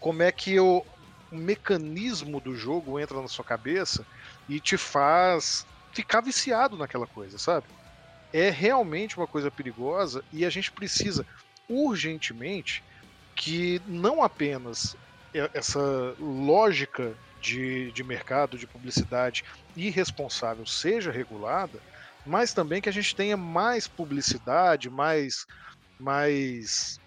[0.00, 0.84] como é que o,
[1.30, 4.04] o mecanismo do jogo entra na sua cabeça
[4.48, 7.66] e te faz ficar viciado naquela coisa, sabe?
[8.32, 11.26] É realmente uma coisa perigosa e a gente precisa
[11.68, 12.82] urgentemente
[13.36, 14.96] que não apenas
[15.54, 19.42] essa lógica de, de mercado, de publicidade
[19.76, 21.80] irresponsável seja regulada,
[22.24, 25.44] mas também que a gente tenha mais publicidade, mais,
[25.98, 27.00] mais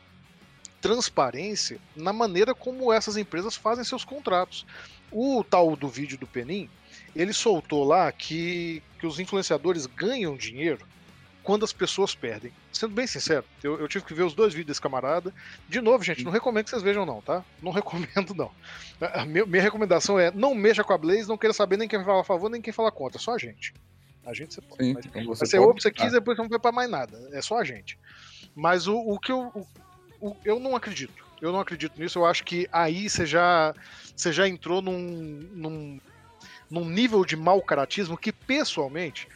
[0.82, 4.66] transparência na maneira como essas empresas fazem seus contratos.
[5.12, 6.70] O tal do vídeo do Penin,
[7.16, 10.86] ele soltou lá que, que os influenciadores ganham dinheiro
[11.44, 12.52] quando as pessoas perdem.
[12.74, 15.34] Sendo bem sincero, eu, eu, tive que ver os dois vídeos desse camarada.
[15.70, 17.46] De novo, gente, não recomendo que vocês vejam, não, tá?
[17.62, 18.52] Não recomendo, não.
[19.00, 22.04] A minha, minha recomendação é não mexa com a Blaze, não queira saber nem quem
[22.04, 23.74] fala a favor, nem quem fala contra, só a gente.
[24.26, 24.84] A gente você pode.
[24.84, 27.30] Sim, mas, então você, você ouve, você quiser, depois não vai pra mais nada.
[27.32, 27.98] É só a gente.
[28.56, 29.52] Mas o, o que eu.
[30.20, 31.24] O, o, eu não acredito.
[31.40, 32.18] Eu não acredito nisso.
[32.18, 33.76] Eu acho que aí você já,
[34.16, 36.00] você já entrou num, num,
[36.70, 39.28] num nível de mau caratismo que, pessoalmente,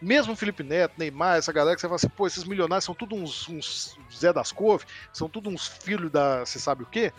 [0.00, 3.14] mesmo Felipe Neto, Neymar, essa galera que você fala assim, pô, esses milionários são tudo
[3.14, 7.12] uns, uns Zé das Couve, são tudo uns filhos da você sabe o quê?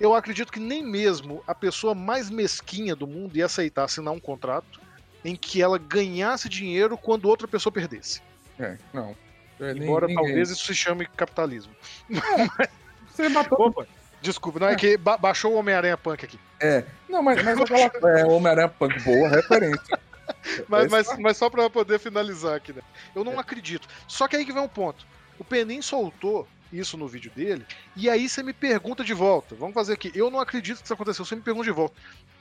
[0.00, 4.18] Eu acredito que nem mesmo a pessoa mais mesquinha do mundo ia aceitar assinar um
[4.18, 4.80] contrato
[5.24, 8.20] em que ela ganhasse dinheiro quando outra pessoa perdesse.
[8.58, 9.16] É, não.
[9.60, 10.24] É, Embora ninguém...
[10.24, 11.74] talvez isso se chame capitalismo.
[12.10, 12.68] É,
[13.08, 13.68] você matou.
[13.68, 13.86] Opa,
[14.24, 16.38] desculpa, não é, é que ba baixou o Homem-Aranha Punk aqui.
[16.60, 17.90] É, não, mas, mas aquela.
[18.18, 20.00] é, Homem-Aranha Punk, boa referência.
[20.68, 22.82] mas, mas, mas, só para poder finalizar aqui, né?
[23.14, 23.86] Eu não acredito.
[24.08, 25.06] Só que aí que vem um ponto.
[25.38, 27.64] O Penin soltou isso no vídeo dele,
[27.94, 29.54] e aí você me pergunta de volta.
[29.54, 30.10] Vamos fazer aqui.
[30.14, 31.94] Eu não acredito que isso aconteceu, você me pergunta de volta.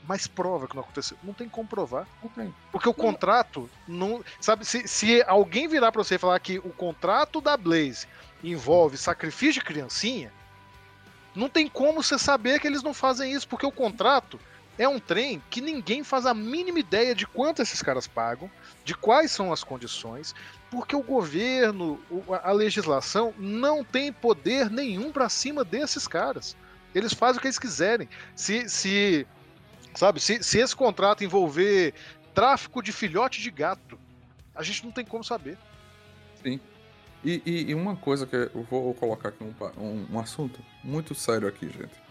[0.07, 1.17] Mas prova que não aconteceu.
[1.23, 2.07] Não tem como provar.
[2.71, 4.23] Porque o contrato não.
[4.39, 8.07] Sabe, se, se alguém virar pra você e falar que o contrato da Blaze
[8.43, 10.31] envolve sacrifício de criancinha,
[11.36, 14.39] não tem como você saber que eles não fazem isso, porque o contrato
[14.77, 18.49] é um trem que ninguém faz a mínima ideia de quanto esses caras pagam,
[18.84, 20.34] de quais são as condições,
[20.69, 21.99] porque o governo,
[22.43, 26.55] a legislação não tem poder nenhum para cima desses caras.
[26.93, 28.09] Eles fazem o que eles quiserem.
[28.36, 29.27] Se, se
[29.93, 31.93] sabe, se, se esse contrato envolver
[32.34, 33.99] tráfico de filhote de gato,
[34.55, 35.57] a gente não tem como saber.
[36.41, 36.59] Sim.
[37.24, 41.15] E, e, e uma coisa que eu vou colocar aqui um, um, um assunto muito
[41.15, 42.03] sério aqui, gente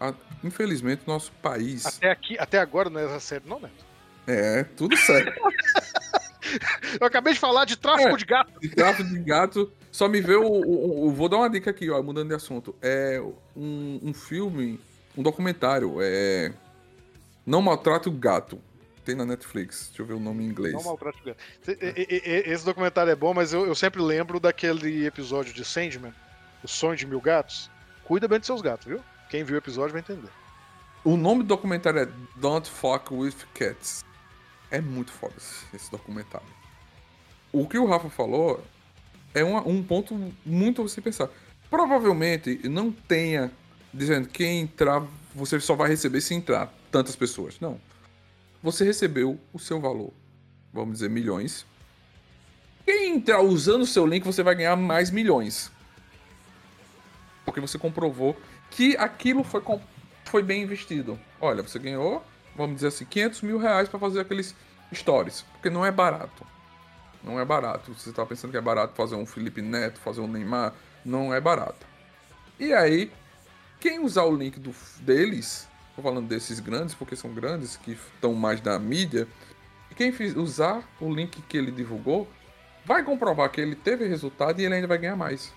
[0.00, 1.86] a, infelizmente, nosso país.
[1.86, 3.84] Até aqui, até agora não é sério, não, Neto?
[4.26, 5.32] É, tudo sério.
[7.00, 8.60] Eu acabei de falar de tráfico é, de gato.
[8.60, 9.72] De tráfico de gato.
[9.90, 12.74] Só me vê o, o, o, Vou dar uma dica aqui, ó, mudando de assunto.
[12.80, 13.20] É
[13.56, 14.78] um, um filme,
[15.16, 15.96] um documentário.
[16.00, 16.52] É.
[17.46, 18.60] Não maltrate o gato.
[19.04, 19.88] Tem na Netflix.
[19.88, 20.74] Deixa eu ver o nome em inglês.
[20.74, 21.38] Não maltrate o gato.
[21.66, 26.14] Esse documentário é bom, mas eu, eu sempre lembro daquele episódio de Sandman,
[26.62, 27.70] O Sonho de Mil Gatos.
[28.04, 29.00] Cuida bem dos seus gatos, viu?
[29.30, 30.30] Quem viu o episódio vai entender.
[31.04, 34.04] O nome do documentário é Don't Fuck with Cats.
[34.70, 35.34] É muito foda
[35.72, 36.46] esse documentário.
[37.52, 38.64] O que o Rafa falou
[39.34, 41.28] é um, um ponto muito a você pensar.
[41.70, 43.52] Provavelmente não tenha
[43.92, 47.60] dizendo que entrar, você só vai receber se entrar tantas pessoas.
[47.60, 47.78] Não.
[48.64, 50.10] Você recebeu o seu valor.
[50.72, 51.66] Vamos dizer, milhões.
[52.82, 55.70] Quem entrar usando o seu link, você vai ganhar mais milhões.
[57.44, 58.34] Porque você comprovou
[58.70, 59.62] que aquilo foi,
[60.24, 61.20] foi bem investido.
[61.38, 62.24] Olha, você ganhou,
[62.56, 64.54] vamos dizer assim, 500 mil reais para fazer aqueles
[64.94, 66.46] stories, porque não é barato.
[67.22, 67.92] Não é barato.
[67.92, 70.72] Você tá pensando que é barato fazer um Felipe Neto, fazer um Neymar,
[71.04, 71.86] não é barato.
[72.58, 73.12] E aí,
[73.78, 78.34] quem usar o link do, deles, tô falando desses grandes, porque são grandes, que estão
[78.34, 79.28] mais na mídia,
[79.96, 82.28] quem fiz, usar o link que ele divulgou,
[82.84, 85.52] vai comprovar que ele teve resultado e ele ainda vai ganhar mais.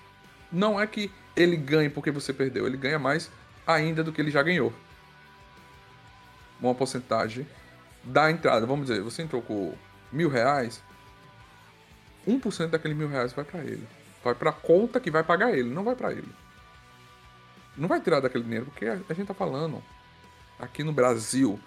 [0.51, 2.67] Não é que ele ganha porque você perdeu.
[2.67, 3.31] Ele ganha mais
[3.65, 4.71] ainda do que ele já ganhou.
[6.61, 7.47] Uma porcentagem
[8.03, 8.65] da entrada.
[8.65, 9.73] Vamos dizer, você entrou com
[10.11, 10.81] mil reais,
[12.27, 13.87] 1% daquele mil reais vai para ele.
[14.23, 16.29] Vai para a conta que vai pagar ele, não vai para ele.
[17.75, 19.83] Não vai tirar daquele dinheiro, porque a gente tá falando
[20.59, 21.59] aqui no Brasil,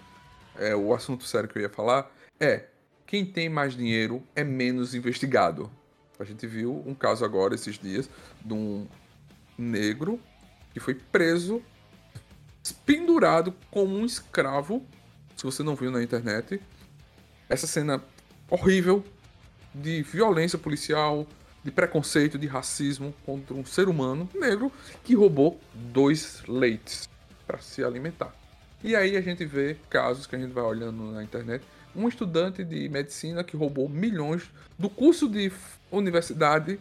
[0.57, 2.65] é, o assunto sério que eu ia falar é
[3.05, 5.71] quem tem mais dinheiro é menos investigado.
[6.19, 8.09] A gente viu um caso agora esses dias
[8.43, 8.87] de um
[9.57, 10.19] negro
[10.73, 11.61] que foi preso,
[12.85, 14.85] pendurado como um escravo.
[15.35, 16.61] Se você não viu na internet,
[17.49, 18.03] essa cena
[18.49, 19.03] horrível
[19.73, 21.25] de violência policial,
[21.63, 24.71] de preconceito, de racismo contra um ser humano negro
[25.03, 27.09] que roubou dois leites
[27.45, 28.40] para se alimentar.
[28.83, 31.63] E aí a gente vê casos que a gente vai olhando na internet.
[31.95, 35.51] Um estudante de medicina que roubou milhões do curso de
[35.91, 36.79] universidade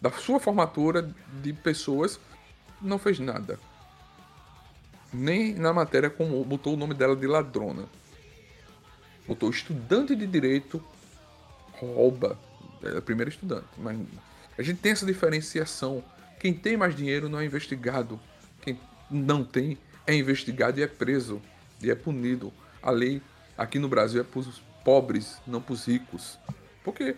[0.00, 1.10] da sua formatura
[1.42, 2.20] de pessoas,
[2.80, 3.58] não fez nada.
[5.12, 7.84] Nem na matéria como botou o nome dela de ladrona.
[9.26, 10.82] Botou estudante de direito
[11.72, 12.38] rouba.
[12.82, 13.66] É a primeira estudante.
[13.78, 13.98] Mas
[14.58, 16.04] a gente tem essa diferenciação.
[16.38, 18.20] Quem tem mais dinheiro não é investigado.
[18.60, 18.78] Quem
[19.10, 21.40] não tem é investigado e é preso.
[21.82, 22.52] E é punido.
[22.82, 23.20] A lei
[23.56, 26.38] aqui no Brasil é para os pobres, não para os ricos.
[26.82, 27.16] Porque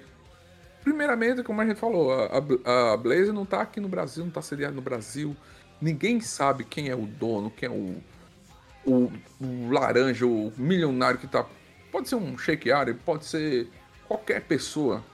[0.82, 4.40] primeiramente, como a gente falou, a, a Blazer não tá aqui no Brasil, não tá
[4.40, 5.36] sediada no Brasil.
[5.80, 8.02] Ninguém sabe quem é o dono, quem é o,
[8.84, 11.44] o, o laranja, o milionário que tá.
[11.90, 13.68] Pode ser um shake árabe, pode ser
[14.06, 15.04] qualquer pessoa.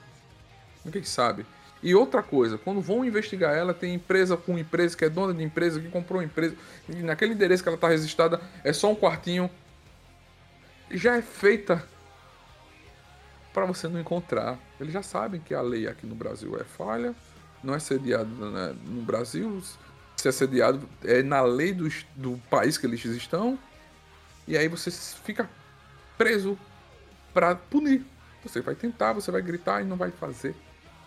[0.85, 1.47] Ninguém sabe.
[1.83, 5.43] E outra coisa, quando vão investigar ela, tem empresa com empresa que é dona de
[5.43, 6.55] empresa, que comprou empresa,
[6.89, 9.51] e naquele endereço que ela está registrada é só um quartinho.
[10.91, 11.85] Já é feita
[13.53, 14.59] para você não encontrar.
[14.80, 17.14] Eles já sabem que a lei aqui no Brasil é falha,
[17.64, 19.61] não é sediado né, no Brasil,
[20.16, 23.59] se é sediado é na lei do, do país que eles estão,
[24.47, 25.51] e aí você fica
[26.16, 26.57] preso
[27.35, 28.05] para punir.
[28.45, 30.55] Você vai tentar, você vai gritar e não vai fazer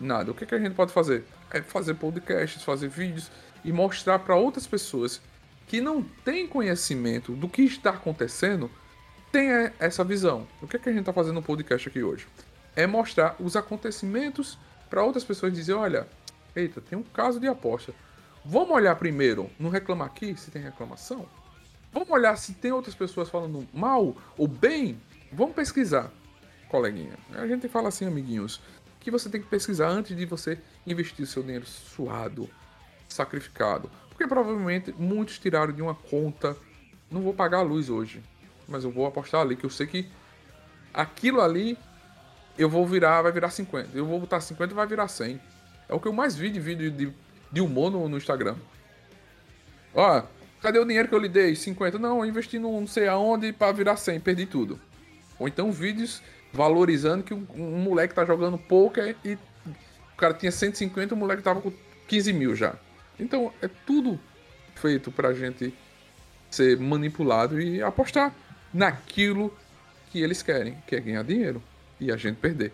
[0.00, 0.30] nada.
[0.30, 1.24] O que, que a gente pode fazer?
[1.50, 3.30] É fazer podcasts, fazer vídeos
[3.64, 5.20] e mostrar para outras pessoas
[5.66, 8.70] que não têm conhecimento do que está acontecendo
[9.32, 10.46] tenha essa visão.
[10.62, 12.26] O que, é que a gente está fazendo no podcast aqui hoje?
[12.74, 16.06] É mostrar os acontecimentos para outras pessoas dizer, olha,
[16.54, 17.92] eita, tem um caso de aposta.
[18.44, 21.26] Vamos olhar primeiro, não reclamar aqui se tem reclamação?
[21.92, 25.00] Vamos olhar se tem outras pessoas falando mal ou bem?
[25.32, 26.10] Vamos pesquisar,
[26.68, 27.18] coleguinha.
[27.34, 28.60] A gente fala assim, amiguinhos,
[29.06, 32.50] que você tem que pesquisar antes de você investir o seu dinheiro suado.
[33.08, 33.88] sacrificado.
[34.08, 36.56] Porque provavelmente muitos tiraram de uma conta.
[37.08, 38.20] Não vou pagar a luz hoje,
[38.66, 40.08] mas eu vou apostar ali, que eu sei que
[40.92, 41.78] aquilo ali
[42.58, 43.90] eu vou virar, vai virar 50.
[43.96, 45.40] Eu vou botar 50 e vai virar 100.
[45.88, 47.14] É o que eu mais vi de vídeo de,
[47.52, 48.56] de humor no, no Instagram.
[49.94, 50.20] Ó,
[50.60, 51.54] cadê o dinheiro que eu lhe dei?
[51.54, 51.96] 50.
[51.96, 54.80] Não, eu investi não sei aonde para virar 100, perdi tudo.
[55.38, 56.20] Ou então vídeos
[56.56, 61.42] valorizando que um, um moleque tá jogando poker e o cara tinha 150 o moleque
[61.42, 61.72] tava com
[62.08, 62.74] 15 mil já.
[63.20, 64.18] Então é tudo
[64.74, 65.72] feito pra gente
[66.50, 68.34] ser manipulado e apostar
[68.72, 69.54] naquilo
[70.10, 71.62] que eles querem, que é ganhar dinheiro
[72.00, 72.72] e a gente perder.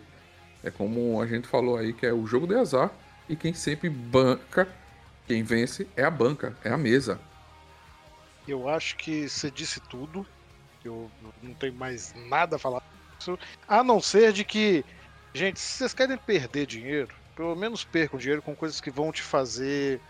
[0.63, 2.91] É como a gente falou aí que é o jogo de azar
[3.29, 4.69] e quem sempre banca,
[5.27, 7.21] quem vence é a banca, é a mesa.
[8.47, 10.27] Eu acho que você disse tudo.
[10.85, 11.09] Eu
[11.43, 12.83] não tenho mais nada a falar
[13.67, 14.85] a não ser de que,
[15.35, 19.23] gente, se vocês querem perder dinheiro, pelo menos percam dinheiro com coisas que vão te
[19.23, 20.01] fazer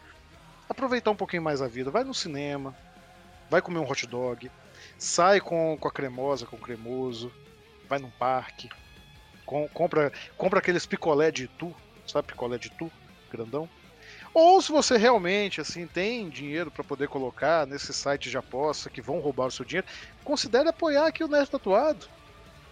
[0.69, 1.91] aproveitar um pouquinho mais a vida.
[1.91, 2.75] Vai no cinema,
[3.49, 4.51] vai comer um hot dog,
[4.99, 7.33] sai com, com a cremosa, com o cremoso,
[7.89, 8.69] vai num parque,
[9.45, 11.75] com, compra, compra aqueles picolé de tu,
[12.07, 12.91] sabe picolé de tu,
[13.31, 13.69] grandão?
[14.35, 19.03] Ou se você realmente assim tem dinheiro para poder colocar nesse site de aposta que
[19.03, 19.87] vão roubar o seu dinheiro,
[20.25, 22.09] considere apoiar aqui o Nerd Tatuado.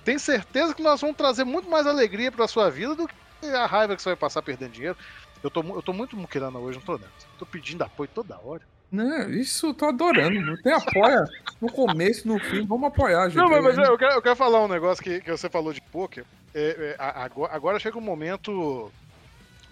[0.04, 3.66] Tem certeza que nós vamos trazer muito mais alegria para sua vida do que a
[3.66, 4.96] raiva que você vai passar perdendo dinheiro.
[5.42, 7.12] Eu tô, eu tô muito muquirana hoje, não tô dentro.
[7.38, 8.62] Tô pedindo apoio toda hora.
[8.90, 10.60] Não, isso eu tô adorando.
[10.62, 11.24] Tem apoia
[11.60, 13.38] no começo, no fim, vamos apoiar, gente.
[13.38, 16.24] Não, mas, eu, quero, eu quero falar um negócio que, que você falou de poker.
[16.52, 18.90] É, é, agora, agora chega um momento.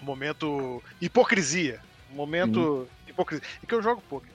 [0.01, 1.81] Um momento hipocrisia.
[2.13, 2.87] Um momento hum.
[3.09, 3.45] hipocrisia.
[3.63, 4.31] E que eu jogo poker.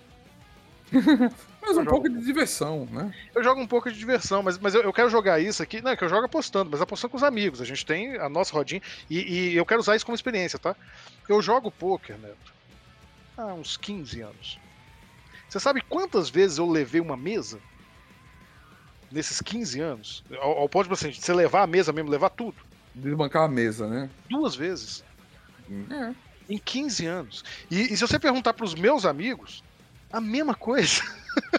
[1.65, 3.13] mas um pouco de diversão, né?
[3.33, 5.81] Eu jogo um pouco de diversão, mas, mas eu, eu quero jogar isso aqui.
[5.81, 7.61] Não, é que eu jogo apostando, mas apostando com os amigos.
[7.61, 10.75] A gente tem a nossa rodinha e, e eu quero usar isso como experiência, tá?
[11.27, 12.53] Eu jogo poker, Neto,
[13.37, 14.59] há uns 15 anos.
[15.47, 17.59] Você sabe quantas vezes eu levei uma mesa?
[19.11, 20.23] Nesses 15 anos?
[20.39, 22.57] Ao, ao ponto de assim, você levar a mesa mesmo, levar tudo.
[22.93, 24.09] Desbancar a mesa, né?
[24.29, 25.03] Duas vezes.
[25.91, 26.13] É.
[26.49, 27.43] Em 15 anos.
[27.69, 29.63] E, e se você perguntar para os meus amigos,
[30.13, 31.01] a mesma coisa.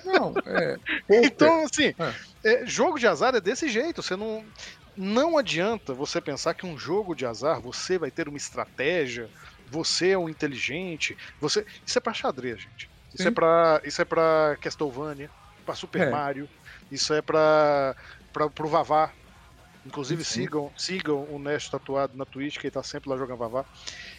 [0.04, 0.78] Não, é.
[1.26, 2.62] então, assim, é.
[2.62, 4.00] É, jogo de azar é desse jeito.
[4.00, 4.44] Você não.
[4.96, 9.28] Não adianta você pensar que um jogo de azar você vai ter uma estratégia,
[9.68, 11.66] você é um inteligente, você.
[11.84, 12.88] Isso é pra xadrez, gente.
[13.12, 13.28] Isso Sim.
[13.28, 13.80] é pra.
[13.84, 15.28] Isso é pra Castlevania,
[15.66, 16.10] pra Super é.
[16.10, 16.48] Mario,
[16.92, 17.96] isso é pra.
[18.32, 19.10] pra pro Vavá.
[19.84, 23.66] Inclusive sigam, sigam o Nest tatuado na Twitch, que ele tá sempre lá jogando Vavá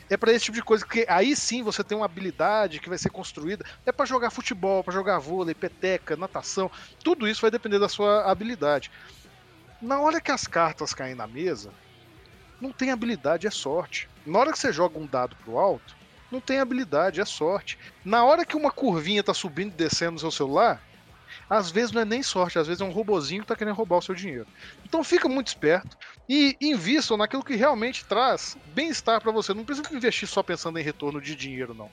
[0.10, 2.98] é para esse tipo de coisa, que aí sim você tem uma habilidade que vai
[2.98, 3.66] ser construída.
[3.86, 6.70] É para jogar futebol, para jogar vôlei, peteca, natação,
[7.04, 8.92] tudo isso vai depender da sua habilidade.
[9.82, 11.72] Na hora que as cartas caem na mesa,
[12.62, 14.08] não tem habilidade, é sorte.
[14.26, 15.96] Na hora que você joga um dado pro alto,
[16.32, 17.78] não tem habilidade, é sorte.
[18.04, 20.82] Na hora que uma curvinha tá subindo e descendo no seu celular,
[21.50, 23.98] às vezes não é nem sorte, às vezes é um robozinho que tá querendo roubar
[23.98, 24.48] o seu dinheiro.
[24.84, 25.98] Então fica muito esperto
[26.28, 29.54] e invistam naquilo que realmente traz bem-estar para você.
[29.54, 31.90] Não precisa investir só pensando em retorno de dinheiro, não.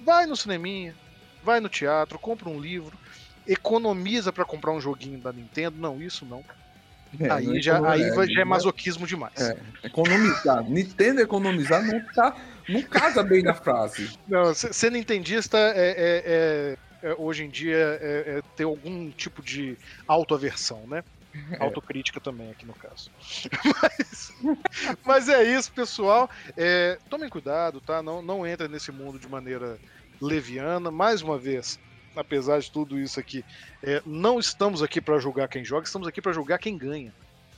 [0.00, 0.94] Vai no cineminha,
[1.42, 2.96] vai no teatro, compra um livro,
[3.46, 5.76] economiza para comprar um joguinho da Nintendo.
[5.78, 6.44] Não, isso não.
[7.20, 9.40] É, aí, não já, aí é, já é masoquismo demais.
[9.40, 10.64] É, economizar.
[10.68, 12.36] Nintendo economizar não, tá,
[12.68, 14.18] não casa bem na frase.
[14.26, 19.42] Não, ser nintendista é, é, é é, hoje em dia é, é, ter algum tipo
[19.42, 19.76] de
[20.08, 21.04] autoaversão, né?
[21.50, 21.62] É.
[21.62, 23.10] Autocrítica também aqui no caso.
[23.82, 24.34] mas,
[25.04, 26.30] mas é isso, pessoal.
[26.56, 28.02] É, tomem cuidado, tá?
[28.02, 29.78] Não, não entrem nesse mundo de maneira
[30.20, 30.90] leviana.
[30.90, 31.78] Mais uma vez,
[32.14, 33.44] apesar de tudo isso aqui,
[33.82, 37.12] é, não estamos aqui para julgar quem joga, estamos aqui para julgar quem ganha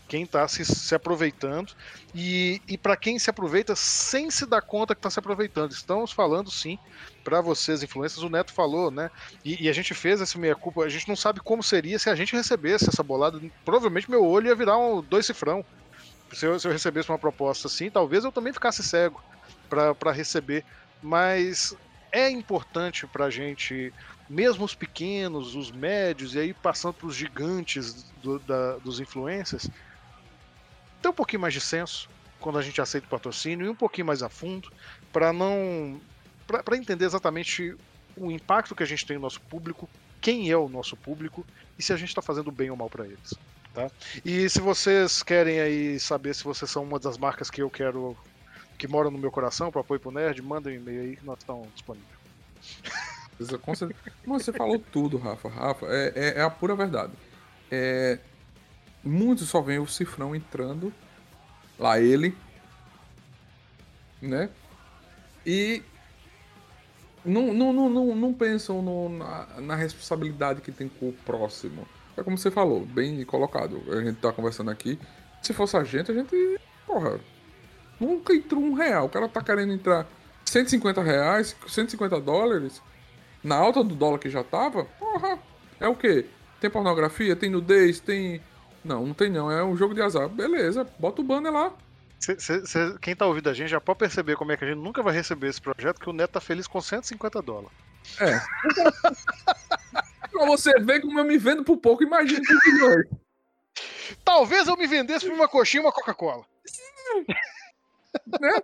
[0.08, 1.72] quem está se, se, aproveitando
[2.14, 5.70] e, e para quem se aproveita sem se dar conta que está se aproveitando.
[5.70, 6.78] Estamos falando sim
[7.22, 8.22] para vocês, influências.
[8.22, 9.10] O Neto falou, né?
[9.44, 10.82] E, e, a gente fez esse meia culpa.
[10.82, 13.40] A gente não sabe como seria se a gente recebesse essa bolada.
[13.64, 15.64] Provavelmente meu olho ia virar um dois cifrão.
[16.32, 19.22] Se eu, se eu recebesse uma proposta assim, talvez eu também ficasse cego
[19.68, 20.64] para receber.
[21.02, 21.76] Mas
[22.10, 23.92] é importante para a gente,
[24.28, 29.68] mesmo os pequenos, os médios, e aí passando para os gigantes do, da, dos influencers,
[31.02, 32.08] ter um pouquinho mais de senso
[32.40, 34.70] quando a gente aceita o patrocínio e um pouquinho mais a fundo
[35.12, 36.00] para não
[36.46, 37.76] para entender exatamente
[38.16, 39.88] o impacto que a gente tem no nosso público,
[40.20, 41.44] quem é o nosso público
[41.78, 43.34] e se a gente está fazendo bem ou mal para eles.
[43.74, 43.90] Tá?
[44.24, 48.16] E se vocês querem aí saber se vocês são uma das marcas que eu quero
[48.78, 51.38] que moram no meu coração para apoio pro nerd, mandem um e-mail aí que nós
[51.38, 52.18] estamos disponíveis.
[54.26, 55.48] Você falou tudo, Rafa.
[55.48, 57.12] Rafa, é, é, é a pura verdade.
[57.70, 58.18] É,
[59.08, 60.92] muitos só veem o cifrão entrando,
[61.78, 62.36] lá ele,
[64.20, 64.50] né?
[65.46, 65.82] E
[67.24, 71.86] não, não, não, não, não pensam no, na, na, responsabilidade que tem com o próximo.
[72.16, 73.82] É como você falou, bem colocado.
[73.90, 74.98] A gente tá conversando aqui.
[75.42, 76.60] Se fosse a gente, a gente.
[76.86, 77.20] Porra.
[78.00, 79.06] Nunca entrou um real.
[79.06, 80.06] O cara tá querendo entrar
[80.44, 82.82] 150 reais, 150 dólares.
[83.42, 84.84] Na alta do dólar que já tava.
[84.98, 85.38] Porra.
[85.80, 86.26] É o quê?
[86.60, 87.36] Tem pornografia?
[87.36, 88.00] Tem nudez?
[88.00, 88.40] Tem.
[88.84, 89.50] Não, não tem não.
[89.50, 90.28] É um jogo de azar.
[90.28, 91.72] Beleza, bota o banner lá.
[92.18, 94.68] Cê, cê, cê, quem tá ouvindo a gente já pode perceber como é que a
[94.68, 97.70] gente nunca vai receber esse projeto, que o Neto tá feliz com 150 dólares.
[98.20, 98.40] É.
[100.30, 103.06] pra você ver como eu me vendo por pouco, imagina por milhões.
[104.24, 106.44] Talvez eu me vendesse por uma coxinha e uma Coca-Cola.
[108.40, 108.62] né?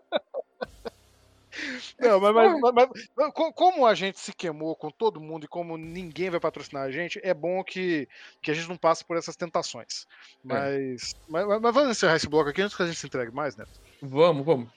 [1.99, 5.77] Não, mas, mas, mas, mas, como a gente se queimou com todo mundo e como
[5.77, 8.09] ninguém vai patrocinar a gente, é bom que,
[8.43, 10.07] que a gente não passe por essas tentações.
[10.43, 11.17] Mas, é.
[11.29, 13.73] mas, mas, vamos encerrar esse bloco aqui antes que a gente se entregue mais, Neto?
[14.03, 14.69] Vamos, vamos.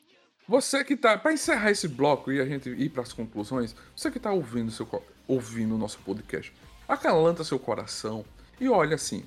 [0.48, 1.18] Você que tá.
[1.18, 4.72] Para encerrar esse bloco e a gente ir para as conclusões, você que tá ouvindo
[4.72, 4.88] seu,
[5.28, 6.54] ouvindo o nosso podcast,
[6.88, 8.24] acalanta seu coração
[8.60, 9.26] e olha assim: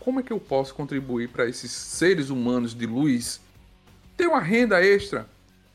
[0.00, 3.40] como é que eu posso contribuir para esses seres humanos de luz
[4.16, 5.28] ter uma renda extra?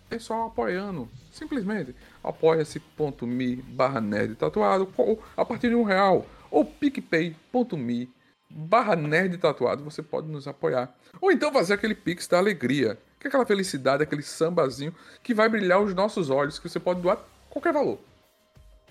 [0.09, 1.09] É só apoiando.
[1.31, 4.87] Simplesmente apoia-se.me barra nerd tatuado
[5.35, 8.09] a partir de um real ou picpay.me
[8.49, 10.93] barra nerd tatuado você pode nos apoiar.
[11.19, 15.49] Ou então fazer aquele pix da alegria, que é aquela felicidade, aquele sambazinho que vai
[15.49, 17.99] brilhar os nossos olhos, que você pode doar qualquer valor.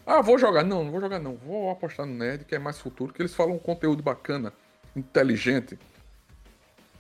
[0.05, 0.65] Ah, vou jogar.
[0.65, 1.37] Não, não vou jogar não.
[1.37, 4.53] Vou apostar no Nerd, que é mais futuro, que eles falam um conteúdo bacana,
[4.97, 5.79] inteligente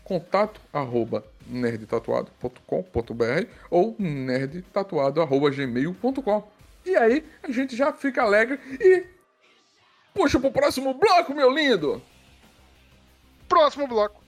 [0.04, 6.52] contato arroba nerdtatuado.com.br ou nerdtatuado.gmail.com.
[6.84, 9.04] E aí a gente já fica alegre e
[10.14, 12.00] puxa pro próximo bloco, meu lindo!
[13.48, 14.22] Próximo bloco.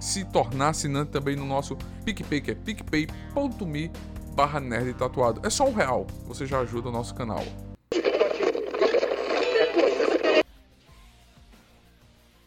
[0.00, 3.92] se tornar assinante também no nosso PicPay, que é picpay.me
[4.34, 5.46] barra nerd tatuado.
[5.46, 7.44] É só um real, você já ajuda o nosso canal.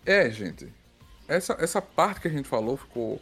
[0.05, 0.71] É, gente.
[1.27, 3.19] Essa, essa parte que a gente falou ficou.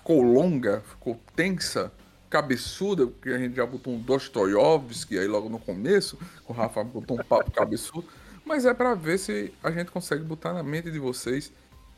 [0.00, 1.92] Ficou longa, ficou tensa,
[2.30, 7.18] cabeçuda, porque a gente já botou um Dostoiévski aí logo no começo, o Rafa botou
[7.18, 8.06] um papo cabeçudo.
[8.46, 11.52] Mas é para ver se a gente consegue botar na mente de vocês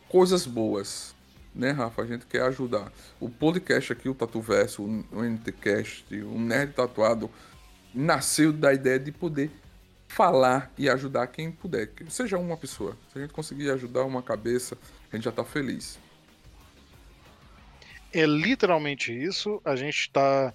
[0.09, 1.15] coisas boas.
[1.55, 2.03] Né, Rafa?
[2.03, 2.91] A gente quer ajudar.
[3.21, 7.31] O podcast aqui, o Tatu Verso, o NTCast, o Nerd Tatuado,
[7.95, 9.51] nasceu da ideia de poder
[10.09, 11.91] falar e ajudar quem puder.
[12.09, 12.97] Seja uma pessoa.
[13.13, 14.77] Se a gente conseguir ajudar uma cabeça,
[15.11, 15.99] a gente já está feliz.
[18.13, 19.61] É literalmente isso.
[19.65, 20.53] A gente está.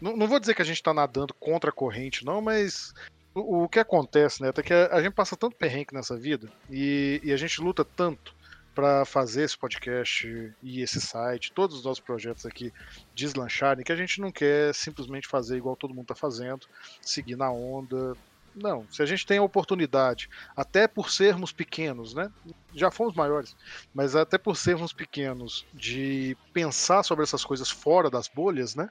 [0.00, 2.92] Não, não, vou dizer que a gente está nadando contra a corrente, não, mas
[3.34, 4.50] o, o que acontece, né?
[4.54, 7.84] É que a, a, gente passa tanto perrengue nessa vida e, e a gente luta
[7.84, 8.34] tanto
[8.74, 12.70] para fazer esse podcast e esse site, todos os nossos projetos aqui
[13.14, 16.66] deslancharem, que a gente não quer simplesmente fazer igual todo mundo está fazendo,
[17.00, 18.14] seguir na onda,
[18.56, 22.32] não, se a gente tem a oportunidade, até por sermos pequenos, né?
[22.74, 23.54] Já fomos maiores,
[23.92, 28.88] mas até por sermos pequenos, de pensar sobre essas coisas fora das bolhas, né?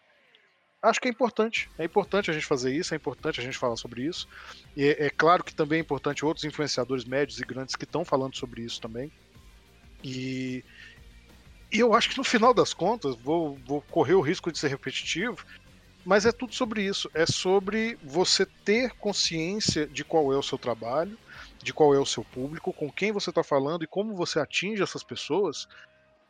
[0.82, 1.68] Acho que é importante.
[1.80, 4.28] É importante a gente fazer isso, é importante a gente falar sobre isso.
[4.78, 8.05] E é, é claro que também é importante outros influenciadores médios e grandes que estão
[8.05, 9.11] falando sobre isso também.
[10.03, 10.63] E,
[11.72, 14.68] e eu acho que no final das contas, vou, vou correr o risco de ser
[14.68, 15.43] repetitivo,
[16.06, 17.10] mas é tudo sobre isso.
[17.14, 21.18] É sobre você ter consciência de qual é o seu trabalho,
[21.62, 24.84] de qual é o seu público, com quem você está falando e como você atinge
[24.84, 25.68] essas pessoas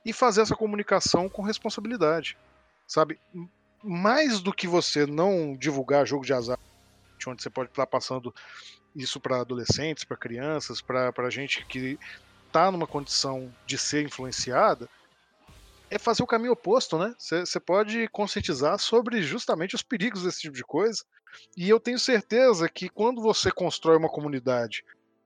[0.06, 2.38] e fazer essa comunicação com responsabilidade.
[2.88, 3.20] Sabe?
[3.84, 6.58] Mais do que você não divulgar jogo de azar,
[7.28, 8.34] onde você pode estar passando
[8.96, 12.00] isso para adolescentes, para crianças, para gente que
[12.48, 14.88] está numa condição de ser influenciada,
[15.96, 17.16] é fazer o caminho oposto, né?
[17.18, 21.04] Você pode conscientizar sobre justamente os perigos desse tipo de coisa.
[21.56, 24.84] E eu tenho certeza que quando você constrói uma comunidade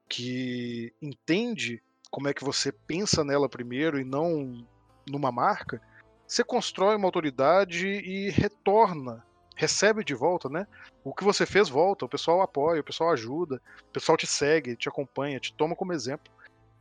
[0.08, 4.66] que entende como é que você pensa nela primeiro e não
[5.08, 5.82] numa marca,
[6.28, 10.68] você constrói uma autoridade e retorna, recebe de volta, né?
[11.04, 14.76] O que você fez volta, o pessoal apoia, o pessoal ajuda, o pessoal te segue,
[14.76, 16.32] te acompanha, te toma como exemplo.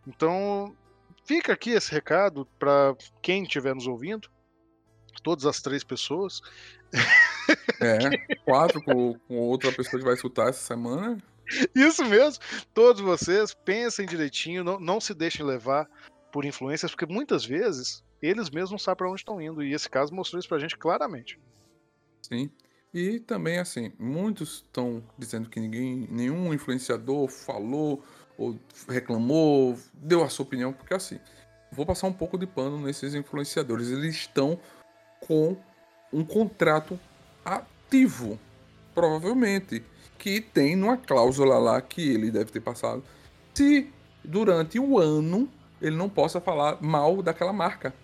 [0.07, 0.75] Então,
[1.29, 4.31] fica aqui esse recado para quem estiver nos ouvindo,
[5.23, 6.41] todas as três pessoas.
[7.81, 11.17] É, quatro com, com outra pessoa que vai escutar essa semana.
[11.75, 12.43] Isso mesmo.
[12.75, 15.89] Todos vocês pensem direitinho, não, não se deixem levar
[16.31, 19.63] por influências, porque muitas vezes eles mesmos não sabem para onde estão indo.
[19.63, 21.39] E esse caso mostrou isso pra gente claramente.
[22.21, 22.51] Sim.
[22.93, 28.03] E também, assim, muitos estão dizendo que ninguém, nenhum influenciador falou
[28.39, 28.57] ou
[28.89, 31.19] reclamou, deu a sua opinião, porque assim,
[31.73, 33.91] vou passar um pouco de pano nesses influenciadores.
[33.91, 34.59] Eles estão
[35.21, 35.57] com
[36.13, 36.99] um contrato
[37.45, 38.39] ativo,
[38.95, 39.83] provavelmente
[40.19, 43.05] que tem numa cláusula lá que ele deve ter passado,
[43.55, 43.91] se
[44.25, 45.49] durante o ano
[45.81, 47.95] ele não possa falar mal daquela marca.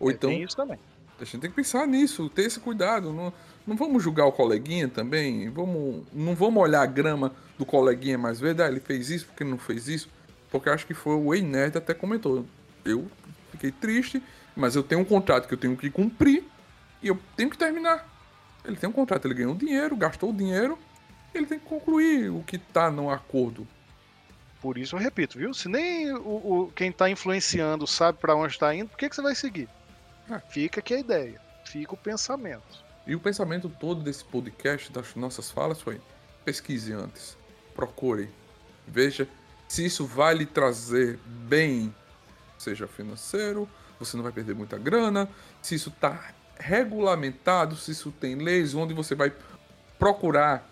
[0.00, 0.32] Ou é, então.
[0.32, 0.78] Isso também.
[1.22, 3.12] A gente tem que pensar nisso, ter esse cuidado.
[3.12, 3.32] Não,
[3.64, 5.48] não vamos julgar o coleguinha também.
[5.50, 8.60] Vamos, não vamos olhar a grama do coleguinha mais verde.
[8.60, 10.08] Ah, ele fez isso porque não fez isso.
[10.50, 12.44] Porque acho que foi o Ei Nerd até comentou.
[12.84, 13.08] Eu
[13.52, 14.20] fiquei triste,
[14.56, 16.44] mas eu tenho um contrato que eu tenho que cumprir
[17.00, 18.04] e eu tenho que terminar.
[18.64, 20.76] Ele tem um contrato, ele ganhou dinheiro, gastou o dinheiro,
[21.32, 23.66] ele tem que concluir o que está no acordo.
[24.60, 25.54] Por isso eu repito, viu?
[25.54, 26.18] Se nem o,
[26.64, 29.68] o quem está influenciando sabe para onde está indo, por que, que você vai seguir?
[30.36, 30.40] Ah.
[30.40, 32.84] Fica aqui a ideia, fica o pensamento.
[33.06, 36.00] E o pensamento todo desse podcast, das nossas falas, foi:
[36.44, 37.36] pesquise antes,
[37.74, 38.30] procure,
[38.86, 39.28] veja
[39.72, 41.94] se isso vai lhe trazer bem,
[42.58, 43.66] seja financeiro,
[43.98, 45.26] você não vai perder muita grana,
[45.62, 49.32] se isso está regulamentado, se isso tem leis onde você vai
[49.98, 50.68] procurar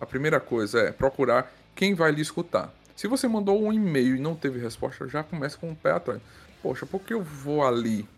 [0.00, 2.72] a primeira coisa é procurar quem vai lhe escutar.
[2.96, 5.90] Se você mandou um e-mail e não teve resposta, já começa com o um pé
[5.90, 6.22] atrás.
[6.62, 8.08] Poxa, por que eu vou ali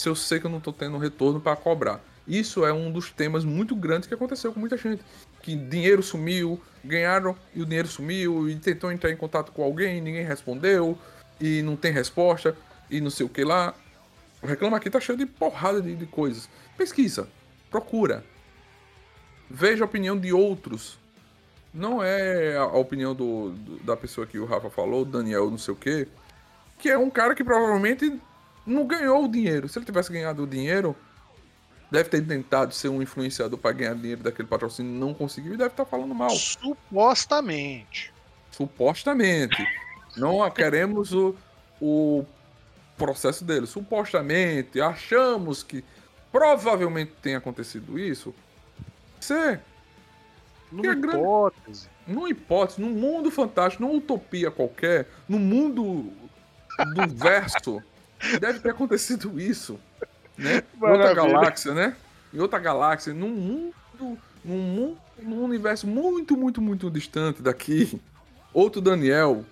[0.00, 2.00] se eu sei que eu não estou tendo retorno para cobrar?
[2.26, 5.02] Isso é um dos temas muito grandes que aconteceu com muita gente.
[5.42, 10.00] Que dinheiro sumiu, ganharam e o dinheiro sumiu, e tentou entrar em contato com alguém,
[10.00, 10.98] ninguém respondeu,
[11.40, 12.56] e não tem resposta,
[12.90, 13.74] e não sei o que lá.
[14.42, 16.48] O Reclama Aqui tá cheio de porrada de, de coisas.
[16.76, 17.28] Pesquisa,
[17.70, 18.24] procura,
[19.50, 20.98] veja a opinião de outros
[21.72, 25.72] não é a opinião do, do, da pessoa que o Rafa falou, Daniel não sei
[25.72, 26.08] o quê,
[26.78, 28.20] que é um cara que provavelmente
[28.66, 29.68] não ganhou o dinheiro.
[29.68, 30.96] Se ele tivesse ganhado o dinheiro,
[31.90, 35.70] deve ter tentado ser um influenciador para ganhar dinheiro daquele patrocínio, não conseguiu e deve
[35.70, 36.30] estar tá falando mal.
[36.30, 38.12] Supostamente.
[38.50, 39.66] Supostamente.
[40.16, 41.34] não queremos o,
[41.80, 42.24] o
[42.96, 43.66] processo dele.
[43.66, 45.84] Supostamente, achamos que
[46.30, 48.34] provavelmente tenha acontecido isso.
[49.20, 49.60] Você
[50.70, 51.88] numa hipótese.
[52.06, 56.12] Numa hipótese, num mundo fantástico, numa utopia qualquer, no mundo
[56.94, 57.82] do verso,
[58.40, 59.78] deve ter acontecido isso.
[60.36, 60.62] Né?
[60.76, 61.96] Em outra galáxia, né?
[62.32, 68.00] Em outra galáxia, num mundo, num mundo, num universo muito, muito, muito distante daqui.
[68.52, 69.44] Outro Daniel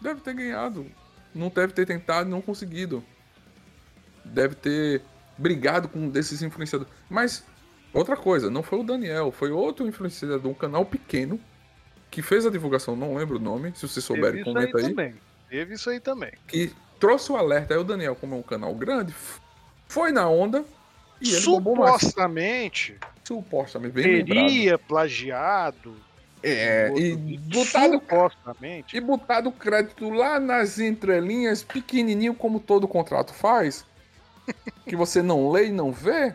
[0.00, 0.86] deve ter ganhado.
[1.34, 3.04] Não deve ter tentado não conseguido.
[4.24, 5.02] Deve ter
[5.38, 6.92] brigado com um desses influenciadores.
[7.08, 7.44] Mas
[7.92, 11.40] Outra coisa, não foi o Daniel, foi outro influenciador um canal pequeno
[12.10, 14.84] que fez a divulgação, não lembro o nome, se vocês souberem, comenta aí.
[14.84, 15.14] Também.
[15.48, 16.32] Teve isso aí também.
[16.46, 19.14] Que trouxe o alerta, aí o Daniel, como é um canal grande,
[19.88, 20.64] foi na onda
[21.20, 22.96] e ele Supostamente.
[23.24, 24.80] Supostamente, bem teria lembrado.
[24.86, 25.96] plagiado.
[26.42, 28.96] É, e botado, supostamente.
[28.96, 33.84] e botado crédito lá nas entrelinhas, pequenininho, como todo contrato faz,
[34.86, 36.34] que você não lê e não vê,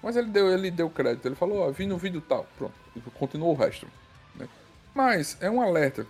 [0.00, 2.72] mas ele deu, ele deu crédito, ele falou, ó, vi no vídeo tal, pronto,
[3.18, 3.88] continuou o resto.
[4.36, 4.48] Né?
[4.94, 6.06] Mas é um alerta.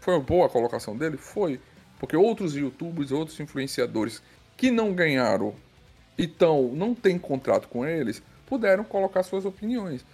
[0.00, 1.16] Foi uma boa a colocação dele?
[1.16, 1.60] Foi.
[2.00, 4.22] Porque outros youtubers, outros influenciadores
[4.56, 5.54] que não ganharam
[6.16, 10.04] e tão, não tem contrato com eles, puderam colocar suas opiniões.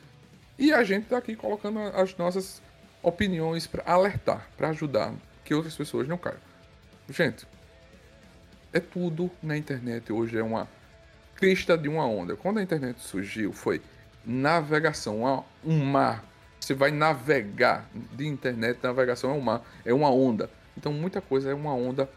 [0.58, 2.60] E a gente tá aqui colocando as nossas
[3.02, 5.14] opiniões para alertar, para ajudar
[5.44, 6.40] que outras pessoas não caiam.
[7.08, 7.46] Gente,
[8.72, 10.68] é tudo na internet hoje é uma
[11.36, 12.34] crista de uma onda.
[12.34, 13.80] Quando a internet surgiu, foi
[14.24, 16.24] navegação, um mar.
[16.58, 20.50] Você vai navegar de internet, navegação é um mar, é uma onda.
[20.76, 22.08] Então muita coisa é uma onda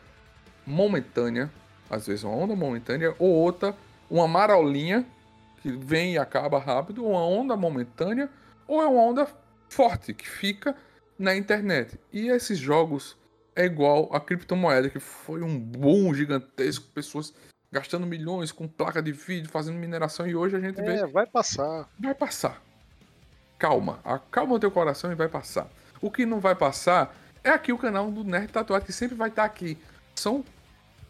[0.66, 1.50] momentânea,
[1.90, 3.76] às vezes uma onda momentânea, ou outra,
[4.10, 5.06] uma marolinha
[5.62, 8.30] que vem e acaba rápido, ou uma onda momentânea,
[8.68, 9.28] ou é uma onda
[9.70, 10.76] forte que fica
[11.18, 12.00] na internet.
[12.14, 13.18] E esses jogos
[13.56, 17.34] é igual a criptomoeda, que foi um boom gigantesco, pessoas
[17.72, 21.08] gastando milhões com placa de vídeo, fazendo mineração e hoje a gente é, vê.
[21.08, 21.88] vai passar.
[22.00, 22.62] Vai passar.
[23.58, 25.70] Calma, acalma o teu coração e vai passar.
[26.02, 29.30] O que não vai passar é aqui o canal do Nerd Tatuado que sempre vai
[29.30, 29.78] estar aqui.
[30.16, 30.44] São,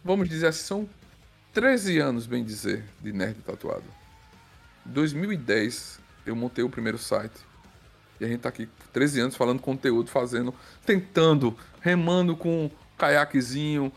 [0.04, 0.90] vamos dizer assim, são
[1.54, 3.84] 13 anos, bem dizer, de Nerd Tatuado.
[4.86, 7.50] 2010 eu montei o primeiro site.
[8.20, 10.54] E a gente tá aqui 13 anos falando conteúdo, fazendo,
[10.86, 13.92] tentando, remando com caiaquezinho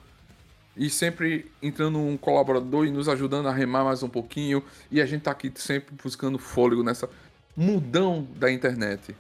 [0.77, 4.65] e sempre entrando um colaborador e nos ajudando a remar mais um pouquinho.
[4.91, 7.11] E a gente tá aqui sempre buscando fôlego nessa
[7.57, 9.15] mudão da internet.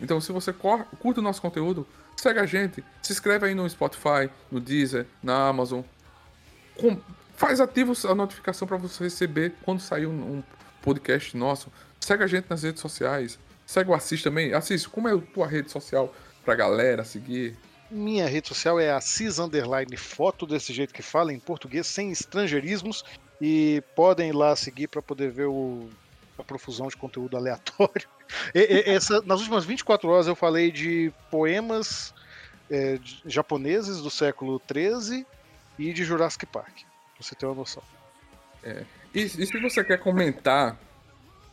[0.00, 1.86] Então, se você curte o nosso conteúdo,
[2.16, 5.82] segue a gente, se inscreve aí no Spotify, no Deezer, na Amazon.
[6.76, 7.00] Com,
[7.36, 10.42] faz ativo a notificação para você receber quando sair um, um,
[10.82, 11.70] podcast nosso.
[12.00, 13.38] Segue a gente nas redes sociais.
[13.66, 14.52] Segue o Assis também.
[14.52, 16.14] Assis, como é a tua rede social
[16.44, 17.56] pra galera seguir?
[17.90, 23.04] Minha rede social é Assis Underline Foto, desse jeito que fala em português, sem estrangeirismos.
[23.40, 25.88] E podem ir lá seguir para poder ver o,
[26.38, 28.08] a profusão de conteúdo aleatório.
[28.54, 32.14] E, e, essa, nas últimas 24 horas eu falei de poemas
[32.70, 35.26] é, de, japoneses do século XIII
[35.78, 37.82] e de Jurassic Park, pra você ter uma noção.
[38.62, 38.84] É.
[39.14, 40.78] E, e, se você quer comentar,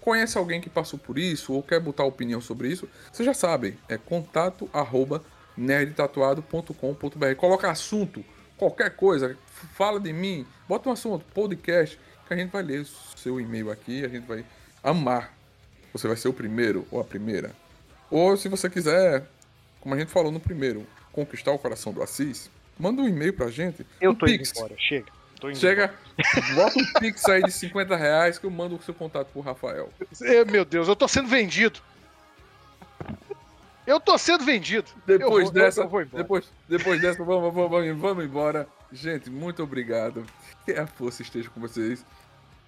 [0.02, 3.78] conhece alguém que passou por isso ou quer botar opinião sobre isso, você já sabe,
[3.88, 5.24] é contato arroba
[5.56, 7.36] nerdtatuado.com.br.
[7.38, 8.26] Coloca assunto,
[8.58, 9.38] qualquer coisa,
[9.76, 12.86] fala de mim, bota um assunto, podcast, que a gente vai ler o
[13.18, 14.44] seu e-mail aqui, a gente vai
[14.84, 15.34] amar.
[15.94, 17.52] Você vai ser o primeiro ou a primeira.
[18.10, 19.26] Ou se você quiser,
[19.80, 23.50] como a gente falou no primeiro, conquistar o coração do Assis, manda um e-mail pra
[23.50, 23.86] gente.
[24.02, 24.50] Eu um tô pix.
[24.50, 25.12] indo embora, chega.
[25.56, 25.94] Chega,
[26.56, 29.90] bota um pix aí de 50 reais que eu mando o seu contato pro Rafael.
[30.50, 31.82] Meu Deus, eu tô sendo vendido.
[33.86, 34.90] Eu tô sendo vendido.
[35.06, 35.84] Depois vou, dessa,
[36.14, 38.66] depois, depois dessa, vamos, vamos, vamos embora.
[38.92, 40.26] Gente, muito obrigado.
[40.64, 42.06] Que a força esteja com vocês.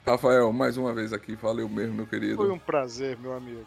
[0.06, 2.36] Rafael, mais uma vez aqui, valeu mesmo, meu querido.
[2.36, 3.66] Foi um prazer, meu amigo.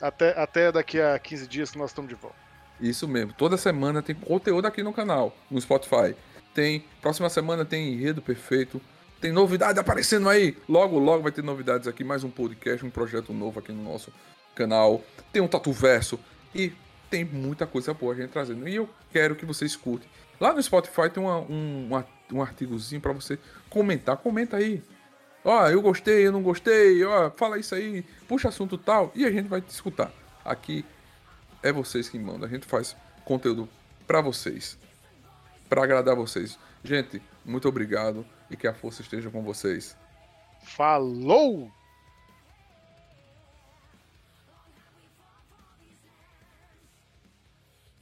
[0.00, 2.36] Até, até daqui a 15 dias que nós estamos de volta.
[2.80, 3.32] Isso mesmo.
[3.34, 6.16] Toda semana tem conteúdo aqui no canal, no Spotify.
[6.54, 6.84] Tem.
[7.00, 8.80] Próxima semana tem enredo perfeito.
[9.20, 10.56] Tem novidade aparecendo aí.
[10.68, 12.02] Logo, logo vai ter novidades aqui.
[12.02, 14.12] Mais um podcast, um projeto novo aqui no nosso
[14.54, 15.04] canal.
[15.32, 16.18] Tem um Tatu Verso.
[16.54, 16.72] E
[17.08, 18.66] tem muita coisa boa a gente trazendo.
[18.66, 20.08] E eu quero que você escute.
[20.40, 23.38] Lá no Spotify tem uma, um, uma, um artigozinho para você
[23.70, 24.16] comentar.
[24.16, 24.82] Comenta aí.
[25.44, 27.04] Ó, eu gostei, eu não gostei.
[27.04, 28.04] Ó, fala isso aí.
[28.28, 29.10] Puxa assunto tal.
[29.14, 30.12] E a gente vai te escutar.
[30.44, 30.84] Aqui
[31.62, 32.46] é vocês que mandam.
[32.46, 33.68] A gente faz conteúdo
[34.06, 34.78] para vocês.
[35.68, 36.58] para agradar vocês.
[36.84, 39.96] Gente, muito obrigado e que a força esteja com vocês.
[40.64, 41.70] Falou!